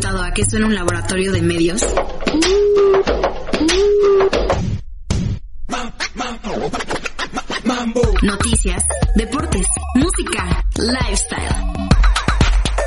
preguntado 0.00 0.22
a 0.22 0.32
qué 0.32 0.44
suena 0.44 0.66
un 0.66 0.74
laboratorio 0.74 1.32
de 1.32 1.42
medios? 1.42 1.84
Noticias, 8.22 8.84
deportes, 9.16 9.66
música, 9.94 10.64
lifestyle. 10.76 11.48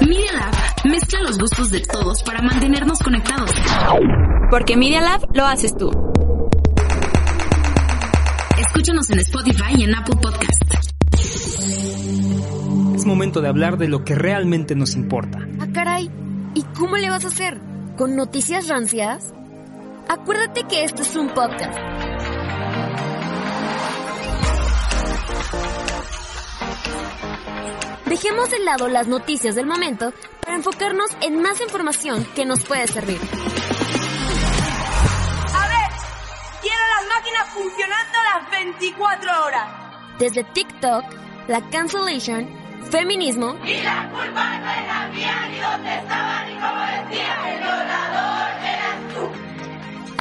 Media 0.02 0.32
Lab 0.34 0.54
mezcla 0.86 1.22
los 1.22 1.38
gustos 1.38 1.72
de 1.72 1.82
todos 1.82 2.24
para 2.24 2.42
mantenernos 2.42 3.00
conectados. 3.00 3.52
Porque 4.50 4.78
Media 4.78 5.02
Lab 5.02 5.22
lo 5.34 5.46
haces 5.46 5.76
tú. 5.76 5.92
Escúchanos 8.58 9.10
en 9.10 9.20
Spotify 9.20 9.76
y 9.78 9.84
en 9.84 9.96
Apple 9.96 10.16
Podcast. 10.22 10.64
Es 12.96 13.06
momento 13.06 13.42
de 13.42 13.50
hablar 13.50 13.78
de 13.78 13.90
lo 13.90 14.06
que 14.06 14.16
realmente 14.16 14.76
nos 14.76 14.96
importa. 14.96 15.41
Ah, 16.82 16.88
caray. 16.88 16.88
¿Y 16.88 16.88
cómo 16.88 16.98
le 16.98 17.10
vas 17.10 17.26
a 17.26 17.28
hacer? 17.28 17.60
¿Con 17.98 18.16
noticias 18.16 18.68
rancias? 18.68 19.34
Acuérdate 20.10 20.64
que 20.64 20.84
esto 20.84 21.02
es 21.04 21.16
un 21.16 21.30
podcast. 21.30 21.78
Dejemos 28.06 28.50
de 28.50 28.60
lado 28.60 28.88
las 28.88 29.08
noticias 29.08 29.56
del 29.56 29.66
momento 29.66 30.14
para 30.42 30.58
enfocarnos 30.58 31.10
en 31.22 31.42
más 31.42 31.62
información 31.62 32.26
que 32.36 32.46
nos 32.46 32.64
puede 32.64 32.88
servir. 32.88 33.20
A 35.54 35.68
ver, 35.68 35.90
quiero 36.62 36.82
las 36.88 37.08
máquinas 37.08 37.50
funcionando 37.54 38.18
las 38.34 38.52
24 38.52 39.46
horas. 39.46 39.68
Desde 40.20 40.44
TikTok, 40.44 41.04
la 41.48 41.70
cancellation, 41.70 42.61
feminismo 42.92 43.58
Y 43.66 43.82
la 43.82 44.10
culpa 44.10 44.58
no 44.60 44.72
era 44.72 45.08
mía, 45.14 45.48
ni 45.50 45.60
dónde 45.60 45.96
estaba, 45.98 46.46
ni 46.46 46.54
como 46.56 47.10
decía, 47.10 47.54
el 47.54 47.60
violador 47.60 48.52
eras 48.64 49.14
tú. 49.14 49.32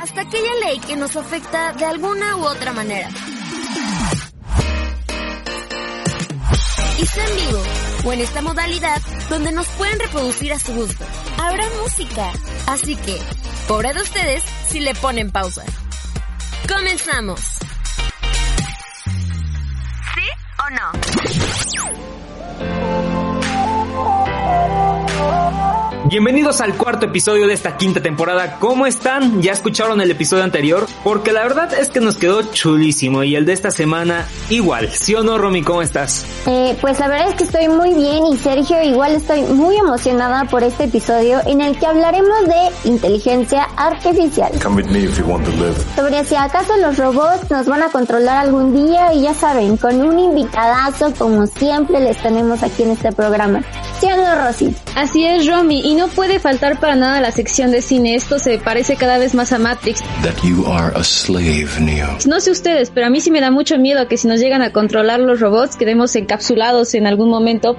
hasta 0.02 0.20
aquella 0.22 0.54
ley 0.64 0.78
que 0.78 0.96
nos 0.96 1.16
afecta 1.16 1.72
de 1.72 1.84
alguna 1.84 2.36
u 2.36 2.44
otra 2.46 2.72
manera. 2.72 3.08
Y 6.98 7.06
sea 7.06 7.24
en 7.24 7.36
vivo 7.36 7.62
o 8.04 8.12
en 8.12 8.20
esta 8.20 8.42
modalidad 8.42 9.00
donde 9.28 9.52
nos 9.52 9.66
pueden 9.68 9.98
reproducir 10.00 10.52
a 10.52 10.58
su 10.58 10.74
gusto. 10.74 11.04
Habrá 11.38 11.64
música. 11.82 12.32
Así 12.66 12.96
que, 12.96 13.18
pobre 13.68 13.92
de 13.94 14.02
ustedes 14.02 14.42
si 14.68 14.80
le 14.80 14.94
ponen 14.94 15.30
pausa. 15.30 15.64
Comenzamos. 16.68 17.40
¿Sí 20.14 20.26
o 20.58 20.70
no? 20.70 21.49
Oh, 22.62 22.66
oh. 25.12 25.79
Bienvenidos 26.06 26.60
al 26.60 26.76
cuarto 26.76 27.06
episodio 27.06 27.46
de 27.46 27.52
esta 27.52 27.76
quinta 27.76 28.00
temporada. 28.00 28.56
¿Cómo 28.58 28.86
están? 28.86 29.42
¿Ya 29.42 29.52
escucharon 29.52 30.00
el 30.00 30.10
episodio 30.10 30.42
anterior? 30.42 30.86
Porque 31.04 31.30
la 31.30 31.42
verdad 31.42 31.72
es 31.74 31.90
que 31.90 32.00
nos 32.00 32.16
quedó 32.16 32.42
chulísimo 32.42 33.22
y 33.22 33.36
el 33.36 33.44
de 33.44 33.52
esta 33.52 33.70
semana 33.70 34.26
igual. 34.48 34.88
¿Sí 34.90 35.14
o 35.14 35.22
no, 35.22 35.38
Romy? 35.38 35.62
¿Cómo 35.62 35.82
estás? 35.82 36.24
Eh, 36.46 36.76
pues 36.80 36.98
la 36.98 37.08
verdad 37.08 37.28
es 37.28 37.34
que 37.36 37.44
estoy 37.44 37.68
muy 37.68 37.94
bien 37.94 38.24
y 38.26 38.36
Sergio 38.38 38.82
igual 38.82 39.14
estoy 39.14 39.42
muy 39.42 39.76
emocionada 39.76 40.44
por 40.46 40.64
este 40.64 40.84
episodio 40.84 41.40
en 41.46 41.60
el 41.60 41.78
que 41.78 41.86
hablaremos 41.86 42.46
de 42.46 42.88
inteligencia 42.88 43.64
artificial. 43.76 44.50
Come 44.62 44.82
with 44.82 44.90
me 44.90 45.04
if 45.04 45.18
you 45.18 45.26
want 45.26 45.44
to 45.44 45.52
live. 45.52 45.76
Sobre 45.94 46.24
si 46.24 46.34
acaso 46.34 46.76
los 46.78 46.96
robots 46.96 47.50
nos 47.50 47.66
van 47.66 47.82
a 47.82 47.90
controlar 47.90 48.38
algún 48.38 48.74
día 48.74 49.12
y 49.12 49.22
ya 49.22 49.34
saben, 49.34 49.76
con 49.76 50.00
un 50.00 50.18
invitadazo 50.18 51.12
como 51.16 51.46
siempre 51.46 52.00
les 52.00 52.16
tenemos 52.16 52.62
aquí 52.62 52.84
en 52.84 52.92
este 52.92 53.12
programa. 53.12 53.62
¿Sí 54.00 54.06
o 54.10 54.16
no, 54.16 54.46
Rosy? 54.46 54.74
Así 54.94 55.24
es, 55.24 55.46
Romy, 55.46 55.80
y 55.84 55.94
no 55.94 56.08
puede 56.08 56.38
faltar 56.38 56.80
para 56.80 56.96
nada 56.96 57.20
la 57.20 57.30
sección 57.30 57.70
de 57.70 57.80
cine. 57.80 58.14
Esto 58.14 58.38
se 58.38 58.58
parece 58.58 58.96
cada 58.96 59.18
vez 59.18 59.34
más 59.34 59.52
a 59.52 59.58
Matrix. 59.58 60.00
That 60.22 60.42
you 60.42 60.66
are 60.66 60.92
a 60.94 61.04
slave, 61.04 61.68
Neo. 61.80 62.18
No 62.26 62.40
sé 62.40 62.50
ustedes, 62.50 62.90
pero 62.90 63.06
a 63.06 63.10
mí 63.10 63.20
sí 63.20 63.30
me 63.30 63.40
da 63.40 63.50
mucho 63.50 63.78
miedo 63.78 64.06
que 64.08 64.16
si 64.16 64.28
nos 64.28 64.40
llegan 64.40 64.62
a 64.62 64.72
controlar 64.72 65.20
los 65.20 65.40
robots 65.40 65.76
quedemos 65.76 66.14
encapsulados 66.16 66.94
en 66.94 67.06
algún 67.06 67.30
momento. 67.30 67.76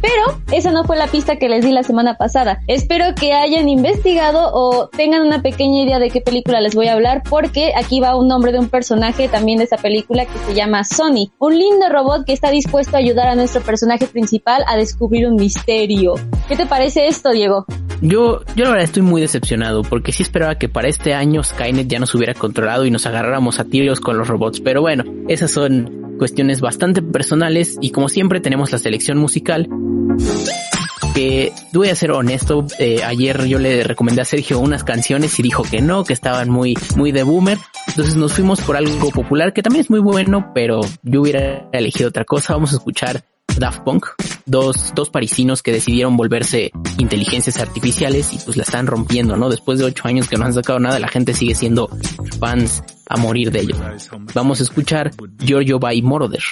Pero 0.00 0.35
esa 0.56 0.70
no 0.72 0.84
fue 0.84 0.96
la 0.96 1.06
pista 1.06 1.36
que 1.36 1.48
les 1.48 1.64
di 1.64 1.70
la 1.70 1.82
semana 1.82 2.16
pasada. 2.16 2.60
Espero 2.66 3.14
que 3.14 3.34
hayan 3.34 3.68
investigado 3.68 4.50
o 4.54 4.88
tengan 4.88 5.20
una 5.20 5.42
pequeña 5.42 5.82
idea 5.82 5.98
de 5.98 6.08
qué 6.08 6.22
película 6.22 6.60
les 6.62 6.74
voy 6.74 6.88
a 6.88 6.94
hablar 6.94 7.22
porque 7.28 7.72
aquí 7.76 8.00
va 8.00 8.16
un 8.16 8.26
nombre 8.28 8.52
de 8.52 8.58
un 8.58 8.68
personaje 8.68 9.28
también 9.28 9.58
de 9.58 9.64
esa 9.64 9.76
película 9.76 10.24
que 10.24 10.38
se 10.46 10.54
llama 10.54 10.84
Sony. 10.84 11.30
Un 11.38 11.58
lindo 11.58 11.88
robot 11.90 12.24
que 12.24 12.32
está 12.32 12.50
dispuesto 12.50 12.96
a 12.96 13.00
ayudar 13.00 13.28
a 13.28 13.34
nuestro 13.34 13.60
personaje 13.60 14.06
principal 14.06 14.64
a 14.66 14.76
descubrir 14.76 15.26
un 15.26 15.36
misterio. 15.36 16.14
¿Qué 16.48 16.56
te 16.56 16.64
parece 16.64 17.06
esto, 17.06 17.32
Diego? 17.32 17.66
Yo, 18.00 18.40
yo 18.54 18.64
la 18.64 18.70
verdad 18.70 18.84
estoy 18.84 19.02
muy 19.02 19.20
decepcionado 19.20 19.82
porque 19.82 20.12
sí 20.12 20.22
esperaba 20.22 20.56
que 20.56 20.68
para 20.68 20.88
este 20.88 21.14
año 21.14 21.42
Skynet 21.42 21.86
ya 21.86 21.98
nos 21.98 22.14
hubiera 22.14 22.34
controlado 22.34 22.86
y 22.86 22.90
nos 22.90 23.06
agarráramos 23.06 23.60
a 23.60 23.64
tiros 23.64 24.00
con 24.00 24.16
los 24.16 24.28
robots. 24.28 24.60
Pero 24.60 24.80
bueno, 24.80 25.04
esas 25.28 25.50
son 25.50 26.05
cuestiones 26.16 26.60
bastante 26.60 27.02
personales 27.02 27.76
y 27.80 27.90
como 27.90 28.08
siempre 28.08 28.40
tenemos 28.40 28.72
la 28.72 28.78
selección 28.78 29.18
musical 29.18 29.68
que 31.16 31.52
voy 31.72 31.88
a 31.88 31.94
ser 31.94 32.10
honesto, 32.10 32.66
eh, 32.78 33.02
ayer 33.02 33.46
yo 33.46 33.58
le 33.58 33.82
recomendé 33.84 34.20
a 34.20 34.26
Sergio 34.26 34.60
unas 34.60 34.84
canciones 34.84 35.38
y 35.38 35.42
dijo 35.42 35.62
que 35.62 35.80
no, 35.80 36.04
que 36.04 36.12
estaban 36.12 36.50
muy, 36.50 36.74
muy 36.94 37.10
de 37.10 37.22
boomer. 37.22 37.56
Entonces 37.88 38.16
nos 38.16 38.34
fuimos 38.34 38.60
por 38.60 38.76
algo 38.76 39.10
popular 39.10 39.54
que 39.54 39.62
también 39.62 39.84
es 39.84 39.90
muy 39.90 40.00
bueno, 40.00 40.52
pero 40.54 40.82
yo 41.02 41.22
hubiera 41.22 41.70
elegido 41.72 42.10
otra 42.10 42.26
cosa. 42.26 42.52
Vamos 42.52 42.74
a 42.74 42.76
escuchar 42.76 43.24
Daft 43.58 43.82
Punk, 43.84 44.06
dos, 44.44 44.92
dos 44.94 45.10
parisinos 45.10 45.62
que 45.62 45.72
decidieron 45.72 46.16
volverse 46.16 46.70
inteligencias 46.98 47.58
artificiales 47.58 48.32
y 48.32 48.38
pues 48.38 48.56
la 48.56 48.62
están 48.62 48.86
rompiendo, 48.86 49.36
¿no? 49.36 49.48
Después 49.48 49.78
de 49.78 49.84
ocho 49.84 50.06
años 50.08 50.28
que 50.28 50.36
no 50.36 50.44
han 50.44 50.54
sacado 50.54 50.78
nada, 50.78 50.98
la 50.98 51.08
gente 51.08 51.34
sigue 51.34 51.54
siendo 51.54 51.88
fans 52.38 52.82
a 53.08 53.16
morir 53.16 53.50
de 53.50 53.60
ellos. 53.60 53.78
Vamos 54.34 54.60
a 54.60 54.64
escuchar 54.64 55.10
Giorgio 55.38 55.78
by 55.78 56.00
Moroder. 56.02 56.42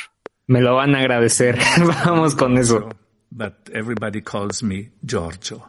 Me 0.47 0.61
lo 0.61 0.75
van 0.75 0.95
a 0.95 1.01
agradecer. 1.01 1.59
Vamos 2.05 2.35
con 2.35 2.59
eso. 2.59 2.89
but 3.35 3.69
everybody 3.73 4.21
calls 4.21 4.63
me 4.63 4.91
Giorgio. 5.05 5.63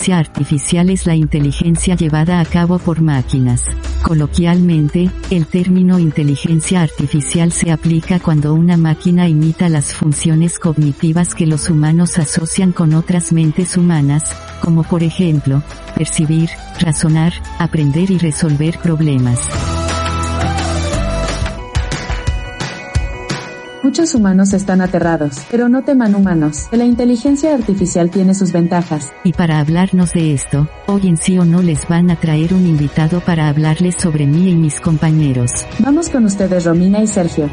Inteligencia 0.00 0.18
artificial 0.18 0.88
es 0.88 1.06
la 1.06 1.14
inteligencia 1.14 1.94
llevada 1.94 2.40
a 2.40 2.44
cabo 2.46 2.78
por 2.78 3.02
máquinas. 3.02 3.64
Coloquialmente, 4.02 5.10
el 5.30 5.44
término 5.44 5.98
inteligencia 5.98 6.80
artificial 6.80 7.52
se 7.52 7.70
aplica 7.70 8.18
cuando 8.18 8.54
una 8.54 8.78
máquina 8.78 9.28
imita 9.28 9.68
las 9.68 9.92
funciones 9.92 10.58
cognitivas 10.58 11.34
que 11.34 11.46
los 11.46 11.68
humanos 11.68 12.18
asocian 12.18 12.72
con 12.72 12.94
otras 12.94 13.30
mentes 13.30 13.76
humanas, 13.76 14.34
como 14.62 14.84
por 14.84 15.02
ejemplo, 15.02 15.62
percibir, 15.94 16.48
razonar, 16.80 17.34
aprender 17.58 18.10
y 18.10 18.16
resolver 18.16 18.78
problemas. 18.78 19.38
Muchos 23.90 24.14
humanos 24.14 24.52
están 24.52 24.82
aterrados, 24.82 25.44
pero 25.50 25.68
no 25.68 25.82
teman 25.82 26.14
humanos. 26.14 26.68
La 26.70 26.84
inteligencia 26.84 27.52
artificial 27.52 28.08
tiene 28.08 28.34
sus 28.34 28.52
ventajas. 28.52 29.12
Y 29.24 29.32
para 29.32 29.58
hablarnos 29.58 30.12
de 30.12 30.32
esto, 30.32 30.68
hoy 30.86 31.08
en 31.08 31.16
sí 31.16 31.36
o 31.40 31.44
no 31.44 31.60
les 31.60 31.88
van 31.88 32.08
a 32.08 32.14
traer 32.14 32.54
un 32.54 32.68
invitado 32.68 33.18
para 33.18 33.48
hablarles 33.48 33.96
sobre 33.96 34.28
mí 34.28 34.48
y 34.48 34.54
mis 34.54 34.80
compañeros. 34.80 35.50
Vamos 35.80 36.08
con 36.08 36.24
ustedes 36.24 36.66
Romina 36.66 37.00
y 37.02 37.08
Sergio. 37.08 37.50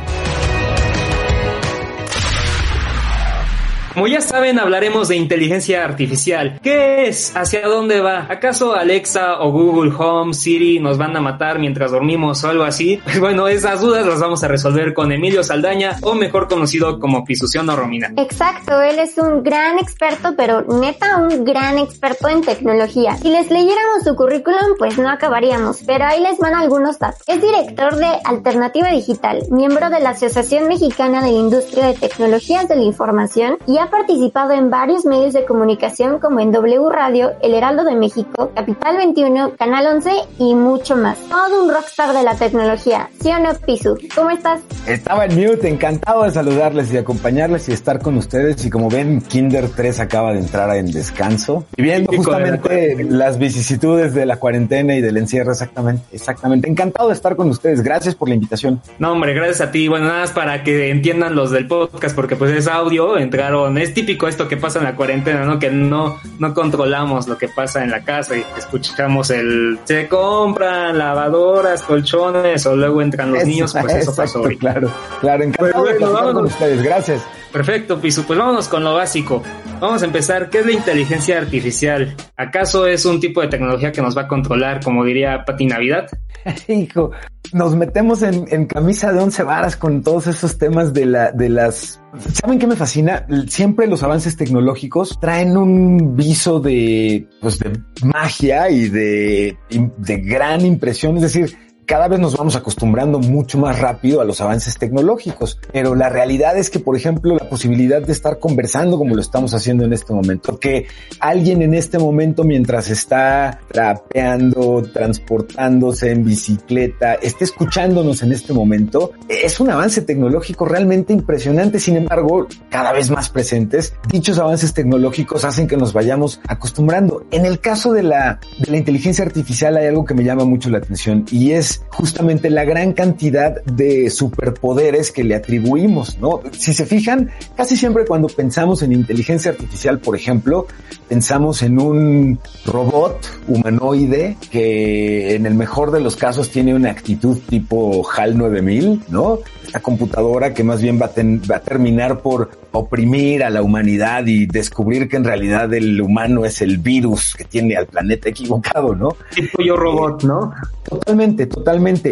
Como 3.98 4.06
ya 4.06 4.22
saben, 4.22 4.60
hablaremos 4.60 5.08
de 5.08 5.16
inteligencia 5.16 5.84
artificial. 5.84 6.60
¿Qué 6.62 7.08
es? 7.08 7.36
¿Hacia 7.36 7.68
dónde 7.68 8.00
va? 8.00 8.28
¿Acaso 8.30 8.76
Alexa 8.76 9.40
o 9.40 9.52
Google 9.52 9.92
Home, 9.98 10.36
Siri 10.36 10.80
nos 10.80 11.00
van 11.00 11.18
a 11.18 11.20
matar 11.20 11.58
mientras 11.58 11.90
dormimos 11.90 12.44
o 12.44 12.50
algo 12.50 12.64
así? 12.64 13.02
Pues 13.08 13.20
bueno, 13.20 13.48
esas 13.48 13.82
dudas 13.82 14.06
las 14.06 14.20
vamos 14.20 14.44
a 14.44 14.48
resolver 14.48 14.94
con 14.94 15.12
Emilio 15.12 15.44
Saldaña, 15.44 15.98
o 16.04 16.14
mejor 16.14 16.48
conocido 16.48 17.00
como 17.00 17.26
Pisución 17.26 17.68
o 17.72 17.76
Romina. 17.76 18.14
Exacto, 18.18 18.80
él 18.84 19.00
es 19.00 19.18
un 19.18 19.42
gran 19.42 19.80
experto, 19.80 20.36
pero 20.38 20.62
neta 20.62 21.18
un 21.18 21.44
gran 21.44 21.80
experto 21.80 22.28
en 22.28 22.42
tecnología. 22.42 23.18
Si 23.18 23.32
les 23.32 23.50
leyéramos 23.50 24.04
su 24.04 24.16
currículum, 24.16 24.76
pues 24.78 25.00
no 25.00 25.10
acabaríamos, 25.10 25.82
pero 25.88 26.06
ahí 26.06 26.22
les 26.22 26.38
van 26.38 26.54
algunos 26.54 27.00
datos. 27.00 27.24
Es 27.26 27.42
director 27.42 27.96
de 27.96 28.10
Alternativa 28.26 28.92
Digital, 28.92 29.42
miembro 29.50 29.90
de 29.90 30.02
la 30.02 30.12
Asociación 30.12 30.68
Mexicana 30.68 31.24
de 31.24 31.32
la 31.32 31.40
Industria 31.40 31.88
de 31.88 31.94
Tecnologías 31.96 32.68
de 32.68 32.76
la 32.76 32.84
Información 32.84 33.58
y 33.66 33.80
ha 33.80 33.87
participado 33.90 34.52
en 34.54 34.70
varios 34.70 35.06
medios 35.06 35.34
de 35.34 35.46
comunicación 35.46 36.20
como 36.20 36.40
en 36.40 36.52
W 36.52 36.90
Radio, 36.90 37.34
El 37.42 37.54
Heraldo 37.54 37.84
de 37.84 37.96
México, 37.96 38.52
Capital 38.56 38.98
21, 38.98 39.54
Canal 39.58 39.88
11 39.88 40.12
y 40.40 40.56
mucho 40.56 40.96
más. 40.96 41.18
Todo 41.30 41.64
un 41.64 41.74
rockstar 41.74 42.14
de 42.14 42.24
la 42.24 42.36
tecnología, 42.36 43.10
¿sí 43.22 43.30
o 43.30 43.40
no, 43.40 43.54
Pisu? 43.66 43.98
¿Cómo 44.16 44.30
estás? 44.30 44.62
Estaba 44.86 45.26
en 45.26 45.36
mute, 45.36 45.68
encantado 45.68 46.24
de 46.24 46.32
saludarles 46.32 46.94
y 46.94 46.98
acompañarles 46.98 47.70
y 47.70 47.74
estar 47.74 48.02
con 48.02 48.18
ustedes. 48.18 48.66
Y 48.66 48.70
como 48.70 48.90
ven, 48.90 49.22
Kinder 49.22 49.70
3 49.70 50.00
acaba 50.00 50.34
de 50.34 50.40
entrar 50.40 50.76
en 50.76 50.92
descanso. 50.92 51.66
Y 51.76 51.84
viendo 51.84 52.12
justamente 52.12 53.04
las 53.04 53.38
vicisitudes 53.38 54.14
de 54.14 54.26
la 54.26 54.38
cuarentena 54.38 54.96
y 54.96 55.02
del 55.02 55.18
encierro, 55.18 55.52
exactamente, 55.52 56.04
exactamente. 56.12 56.70
Encantado 56.70 57.10
de 57.10 57.14
estar 57.14 57.36
con 57.36 57.50
ustedes. 57.50 57.82
Gracias 57.82 58.16
por 58.16 58.30
la 58.30 58.36
invitación. 58.36 58.82
No, 59.00 59.12
hombre, 59.12 59.34
gracias 59.34 59.62
a 59.62 59.72
ti. 59.72 59.88
Bueno, 59.88 60.08
nada 60.08 60.22
más 60.22 60.32
para 60.32 60.64
que 60.64 60.90
entiendan 60.90 61.36
los 61.36 61.52
del 61.52 61.68
podcast, 61.68 62.16
porque 62.16 62.36
pues 62.36 62.52
es 62.52 62.68
audio, 62.68 63.18
entraron 63.18 63.77
es 63.78 63.94
típico 63.94 64.28
esto 64.28 64.48
que 64.48 64.58
pasa 64.58 64.80
en 64.80 64.86
la 64.86 64.96
cuarentena, 64.96 65.46
¿no? 65.46 65.60
Que 65.60 65.70
no, 65.70 66.20
no 66.40 66.54
controlamos 66.54 67.28
lo 67.28 67.38
que 67.38 67.48
pasa 67.48 67.84
en 67.84 67.92
la 67.92 68.04
casa 68.04 68.36
y 68.38 68.44
escuchamos 68.58 69.30
el 69.30 69.80
se 69.84 70.08
compran 70.08 70.98
lavadoras, 70.98 71.84
colchones 71.84 72.66
o 72.66 72.76
luego 72.76 73.02
entran 73.02 73.32
los 73.32 73.46
niños, 73.46 73.76
pues 73.80 73.96
eso 73.96 74.16
pasó 74.16 74.42
hoy. 74.42 74.58
Claro, 74.58 74.92
claro, 75.22 75.44
encantado 75.44 75.84
Pues 75.84 75.98
bueno, 76.00 76.08
de 76.08 76.14
vámonos. 76.14 76.34
con 76.34 76.46
ustedes, 76.46 76.84
gracias. 76.84 77.22
Perfecto, 77.52 78.00
Pisu. 78.00 78.24
Pues 78.24 78.38
vámonos 78.38 78.68
con 78.68 78.84
lo 78.84 78.94
básico. 78.94 79.42
Vamos 79.80 80.02
a 80.02 80.06
empezar. 80.06 80.50
¿Qué 80.50 80.60
es 80.60 80.66
la 80.66 80.72
inteligencia 80.72 81.38
artificial? 81.38 82.16
¿Acaso 82.36 82.88
es 82.88 83.06
un 83.06 83.20
tipo 83.20 83.42
de 83.42 83.48
tecnología 83.48 83.92
que 83.92 84.02
nos 84.02 84.18
va 84.18 84.24
a 84.24 84.28
controlar, 84.28 84.84
como 84.84 85.06
diría 85.06 85.46
Pati 85.46 85.68
Navidad? 85.68 86.08
Hijo, 86.68 87.12
nos 87.54 87.76
metemos 87.76 88.24
en, 88.24 88.66
camisa 88.66 89.14
de 89.14 89.20
once 89.20 89.44
varas 89.44 89.78
con 89.78 90.02
todos 90.02 90.26
esos 90.26 90.58
temas 90.58 90.94
de 90.94 91.06
la, 91.06 91.32
de 91.32 91.50
las. 91.50 92.02
¿Saben 92.34 92.58
qué 92.58 92.66
me 92.66 92.76
fascina? 92.76 93.28
Siempre 93.48 93.86
los 93.86 94.02
avances 94.02 94.36
tecnológicos 94.36 95.20
traen 95.20 95.56
un 95.56 96.16
viso 96.16 96.60
de, 96.60 97.28
pues, 97.40 97.60
de 97.60 97.80
magia 98.04 98.72
y 98.72 98.90
de, 98.90 99.58
de 99.70 100.18
gran 100.18 100.66
impresión. 100.66 101.18
Es 101.18 101.22
decir, 101.22 101.56
cada 101.88 102.10
vez 102.10 102.20
nos 102.20 102.36
vamos 102.36 102.56
acostumbrando 102.58 103.18
mucho 103.18 103.58
más 103.58 103.80
rápido 103.80 104.20
a 104.20 104.26
los 104.26 104.42
avances 104.42 104.78
tecnológicos, 104.78 105.58
pero 105.72 105.96
la 105.96 106.10
realidad 106.10 106.58
es 106.58 106.70
que, 106.70 106.80
por 106.80 106.98
ejemplo, 106.98 107.36
la 107.36 107.50
posibilidad 107.50 108.02
de 108.02 108.12
estar 108.12 108.40
conversando 108.40 108.98
como 108.98 109.16
lo 109.16 109.22
estamos 109.22 109.54
haciendo 109.54 109.86
en 109.86 109.94
este 109.94 110.14
momento, 110.14 110.60
que 110.60 110.86
alguien 111.22 111.62
en 111.62 111.74
este 111.74 111.98
momento 111.98 112.44
mientras 112.44 112.90
está 112.90 113.62
trapeando, 113.72 114.84
transportándose 114.94 116.12
en 116.12 116.26
bicicleta, 116.26 117.14
esté 117.16 117.46
escuchándonos 117.46 118.22
en 118.22 118.34
este 118.34 118.52
momento, 118.52 119.14
es 119.30 119.58
un 119.62 119.70
avance 119.70 120.02
tecnológico 120.02 120.66
realmente 120.66 121.14
impresionante, 121.14 121.80
sin 121.80 121.96
embargo, 121.96 122.48
cada 122.70 122.92
vez 122.92 123.10
más 123.10 123.30
presentes. 123.30 123.94
Dichos 124.12 124.38
avances 124.40 124.74
tecnológicos 124.74 125.46
hacen 125.46 125.68
que 125.68 125.78
nos 125.78 125.94
vayamos 125.94 126.42
acostumbrando. 126.50 127.26
En 127.32 127.46
el 127.46 127.62
caso 127.62 127.94
de 127.94 128.04
la, 128.04 128.42
de 128.60 128.72
la 128.72 128.78
inteligencia 128.78 129.24
artificial 129.24 129.78
hay 129.78 129.88
algo 129.88 130.04
que 130.04 130.14
me 130.14 130.26
llama 130.26 130.44
mucho 130.44 130.70
la 130.70 130.80
atención 130.80 131.24
y 131.32 131.52
es 131.52 131.77
justamente 131.90 132.50
la 132.50 132.64
gran 132.66 132.94
cantidad 132.94 133.62
de 133.66 134.10
superpoderes 134.10 135.12
que 135.12 135.24
le 135.24 135.36
atribuimos, 135.36 136.18
¿no? 136.20 136.42
Si 136.52 136.74
se 136.74 136.86
fijan, 136.86 137.32
casi 137.56 137.76
siempre 137.78 138.06
cuando 138.06 138.28
pensamos 138.28 138.82
en 138.84 138.94
inteligencia 138.94 139.52
artificial, 139.52 140.00
por 140.00 140.16
ejemplo, 140.16 140.68
pensamos 141.10 141.62
en 141.64 141.80
un 141.80 142.40
robot 142.66 143.20
humanoide 143.48 144.38
que 144.52 145.36
en 145.36 145.46
el 145.46 145.54
mejor 145.56 145.92
de 145.92 146.00
los 146.02 146.16
casos 146.16 146.50
tiene 146.50 146.74
una 146.76 146.92
actitud 146.92 147.38
tipo 147.50 148.06
HAL 148.10 148.38
9000, 148.38 149.04
¿no? 149.10 149.40
Esta 149.66 149.80
computadora 149.82 150.54
que 150.54 150.64
más 150.64 150.82
bien 150.82 151.00
va 151.02 151.08
a, 151.08 151.12
ten- 151.12 151.42
va 151.50 151.58
a 151.58 151.62
terminar 151.62 152.20
por 152.22 152.50
oprimir 152.72 153.44
a 153.44 153.50
la 153.50 153.62
humanidad 153.62 154.26
y 154.28 154.46
descubrir 154.46 155.10
que 155.10 155.18
en 155.18 155.24
realidad 155.24 155.74
el 155.74 156.00
humano 156.02 156.46
es 156.46 156.62
el 156.62 156.78
virus 156.78 157.34
que 157.38 157.44
tiene 157.44 157.76
al 157.76 157.88
planeta 157.88 158.30
equivocado, 158.30 158.96
¿no? 158.96 159.10
Tipo 159.36 159.62
yo 159.64 159.76
robot, 159.76 160.24
¿no? 160.24 160.54
Totalmente, 160.88 161.48
totalmente. 161.48 161.67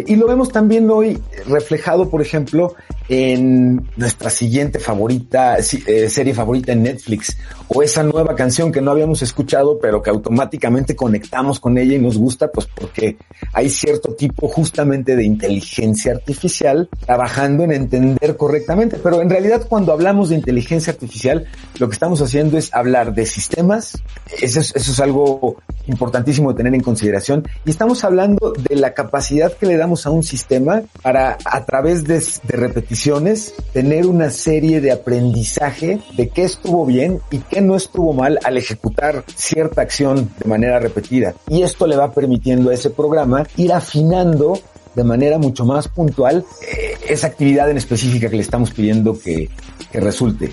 Y 0.06 0.16
lo 0.16 0.26
vemos 0.26 0.50
también 0.50 0.90
hoy 0.90 1.18
reflejado, 1.48 2.10
por 2.10 2.20
ejemplo, 2.20 2.74
en 3.08 3.88
nuestra 3.96 4.30
siguiente 4.30 4.78
favorita, 4.78 5.56
eh, 5.58 6.08
serie 6.08 6.34
favorita 6.34 6.72
en 6.72 6.82
Netflix, 6.82 7.38
o 7.68 7.82
esa 7.82 8.02
nueva 8.02 8.34
canción 8.34 8.70
que 8.70 8.80
no 8.80 8.90
habíamos 8.90 9.22
escuchado, 9.22 9.78
pero 9.80 10.02
que 10.02 10.10
automáticamente 10.10 10.94
conectamos 10.94 11.60
con 11.60 11.78
ella 11.78 11.94
y 11.94 11.98
nos 11.98 12.18
gusta, 12.18 12.50
pues 12.50 12.66
porque 12.66 13.16
hay 13.52 13.70
cierto 13.70 14.14
tipo 14.14 14.48
justamente 14.48 15.16
de 15.16 15.24
inteligencia 15.24 16.12
artificial 16.12 16.88
trabajando 17.04 17.64
en 17.64 17.72
entender 17.72 18.36
correctamente. 18.36 18.98
Pero 19.02 19.22
en 19.22 19.30
realidad 19.30 19.66
cuando 19.68 19.92
hablamos 19.92 20.28
de 20.28 20.34
inteligencia 20.34 20.92
artificial, 20.92 21.46
lo 21.78 21.88
que 21.88 21.94
estamos 21.94 22.20
haciendo 22.20 22.58
es 22.58 22.74
hablar 22.74 23.14
de 23.14 23.24
sistemas, 23.24 24.02
eso 24.40 24.60
es, 24.60 24.74
eso 24.76 24.92
es 24.92 25.00
algo 25.00 25.56
importantísimo 25.86 26.52
de 26.52 26.56
tener 26.58 26.74
en 26.74 26.82
consideración, 26.82 27.46
y 27.64 27.70
estamos 27.70 28.04
hablando 28.04 28.52
de 28.52 28.76
la 28.76 28.92
capacidad 28.92 29.45
que 29.54 29.66
le 29.66 29.76
damos 29.76 30.06
a 30.06 30.10
un 30.10 30.22
sistema 30.22 30.82
para 31.02 31.38
a 31.44 31.64
través 31.64 32.04
de, 32.04 32.18
de 32.18 32.56
repeticiones 32.56 33.54
tener 33.72 34.06
una 34.06 34.30
serie 34.30 34.80
de 34.80 34.92
aprendizaje 34.92 36.00
de 36.16 36.28
qué 36.28 36.44
estuvo 36.44 36.86
bien 36.86 37.20
y 37.30 37.38
qué 37.38 37.60
no 37.60 37.76
estuvo 37.76 38.12
mal 38.12 38.38
al 38.44 38.56
ejecutar 38.56 39.24
cierta 39.34 39.82
acción 39.82 40.30
de 40.38 40.48
manera 40.48 40.78
repetida. 40.78 41.34
Y 41.48 41.62
esto 41.62 41.86
le 41.86 41.96
va 41.96 42.12
permitiendo 42.12 42.70
a 42.70 42.74
ese 42.74 42.90
programa 42.90 43.46
ir 43.56 43.72
afinando 43.72 44.58
de 44.94 45.04
manera 45.04 45.38
mucho 45.38 45.64
más 45.64 45.88
puntual 45.88 46.44
eh, 46.62 46.94
esa 47.08 47.26
actividad 47.28 47.70
en 47.70 47.76
específica 47.76 48.30
que 48.30 48.36
le 48.36 48.42
estamos 48.42 48.70
pidiendo 48.70 49.18
que, 49.18 49.50
que 49.92 50.00
resulte. 50.00 50.52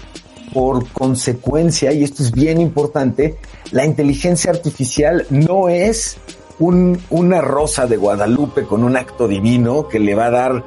Por 0.53 0.87
consecuencia, 0.89 1.91
y 1.93 2.03
esto 2.03 2.21
es 2.21 2.31
bien 2.31 2.61
importante, 2.61 3.37
la 3.71 3.85
inteligencia 3.85 4.51
artificial 4.51 5.25
no 5.31 5.69
es 5.69 6.17
un, 6.59 6.99
una 7.09 7.41
rosa 7.41 7.87
de 7.87 7.97
Guadalupe 7.97 8.63
con 8.63 8.83
un 8.83 8.97
acto 8.97 9.27
divino 9.27 9.87
que 9.87 9.99
le 9.99 10.15
va 10.15 10.25
a 10.25 10.31
dar 10.31 10.63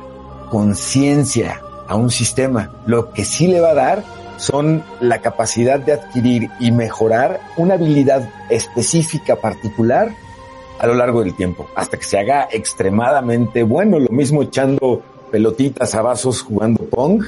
conciencia 0.51 1.61
a 1.89 1.97
un 1.97 2.11
sistema. 2.11 2.71
Lo 2.87 3.13
que 3.13 3.25
sí 3.25 3.47
le 3.47 3.61
va 3.61 3.71
a 3.71 3.75
dar 3.75 4.05
son 4.37 4.83
la 5.01 5.21
capacidad 5.21 5.79
de 5.79 5.93
adquirir 5.93 6.51
y 6.61 6.71
mejorar 6.71 7.41
una 7.57 7.75
habilidad 7.75 8.29
específica 8.51 9.37
particular 9.37 10.11
a 10.79 10.87
lo 10.87 10.95
largo 10.95 11.23
del 11.23 11.35
tiempo, 11.35 11.67
hasta 11.75 11.97
que 11.97 12.05
se 12.05 12.19
haga 12.19 12.49
extremadamente 12.51 13.63
bueno, 13.63 13.99
lo 13.99 14.11
mismo 14.11 14.43
echando 14.43 15.01
pelotitas 15.31 15.95
a 15.95 16.03
vasos 16.03 16.43
jugando 16.43 16.85
Pong, 16.85 17.25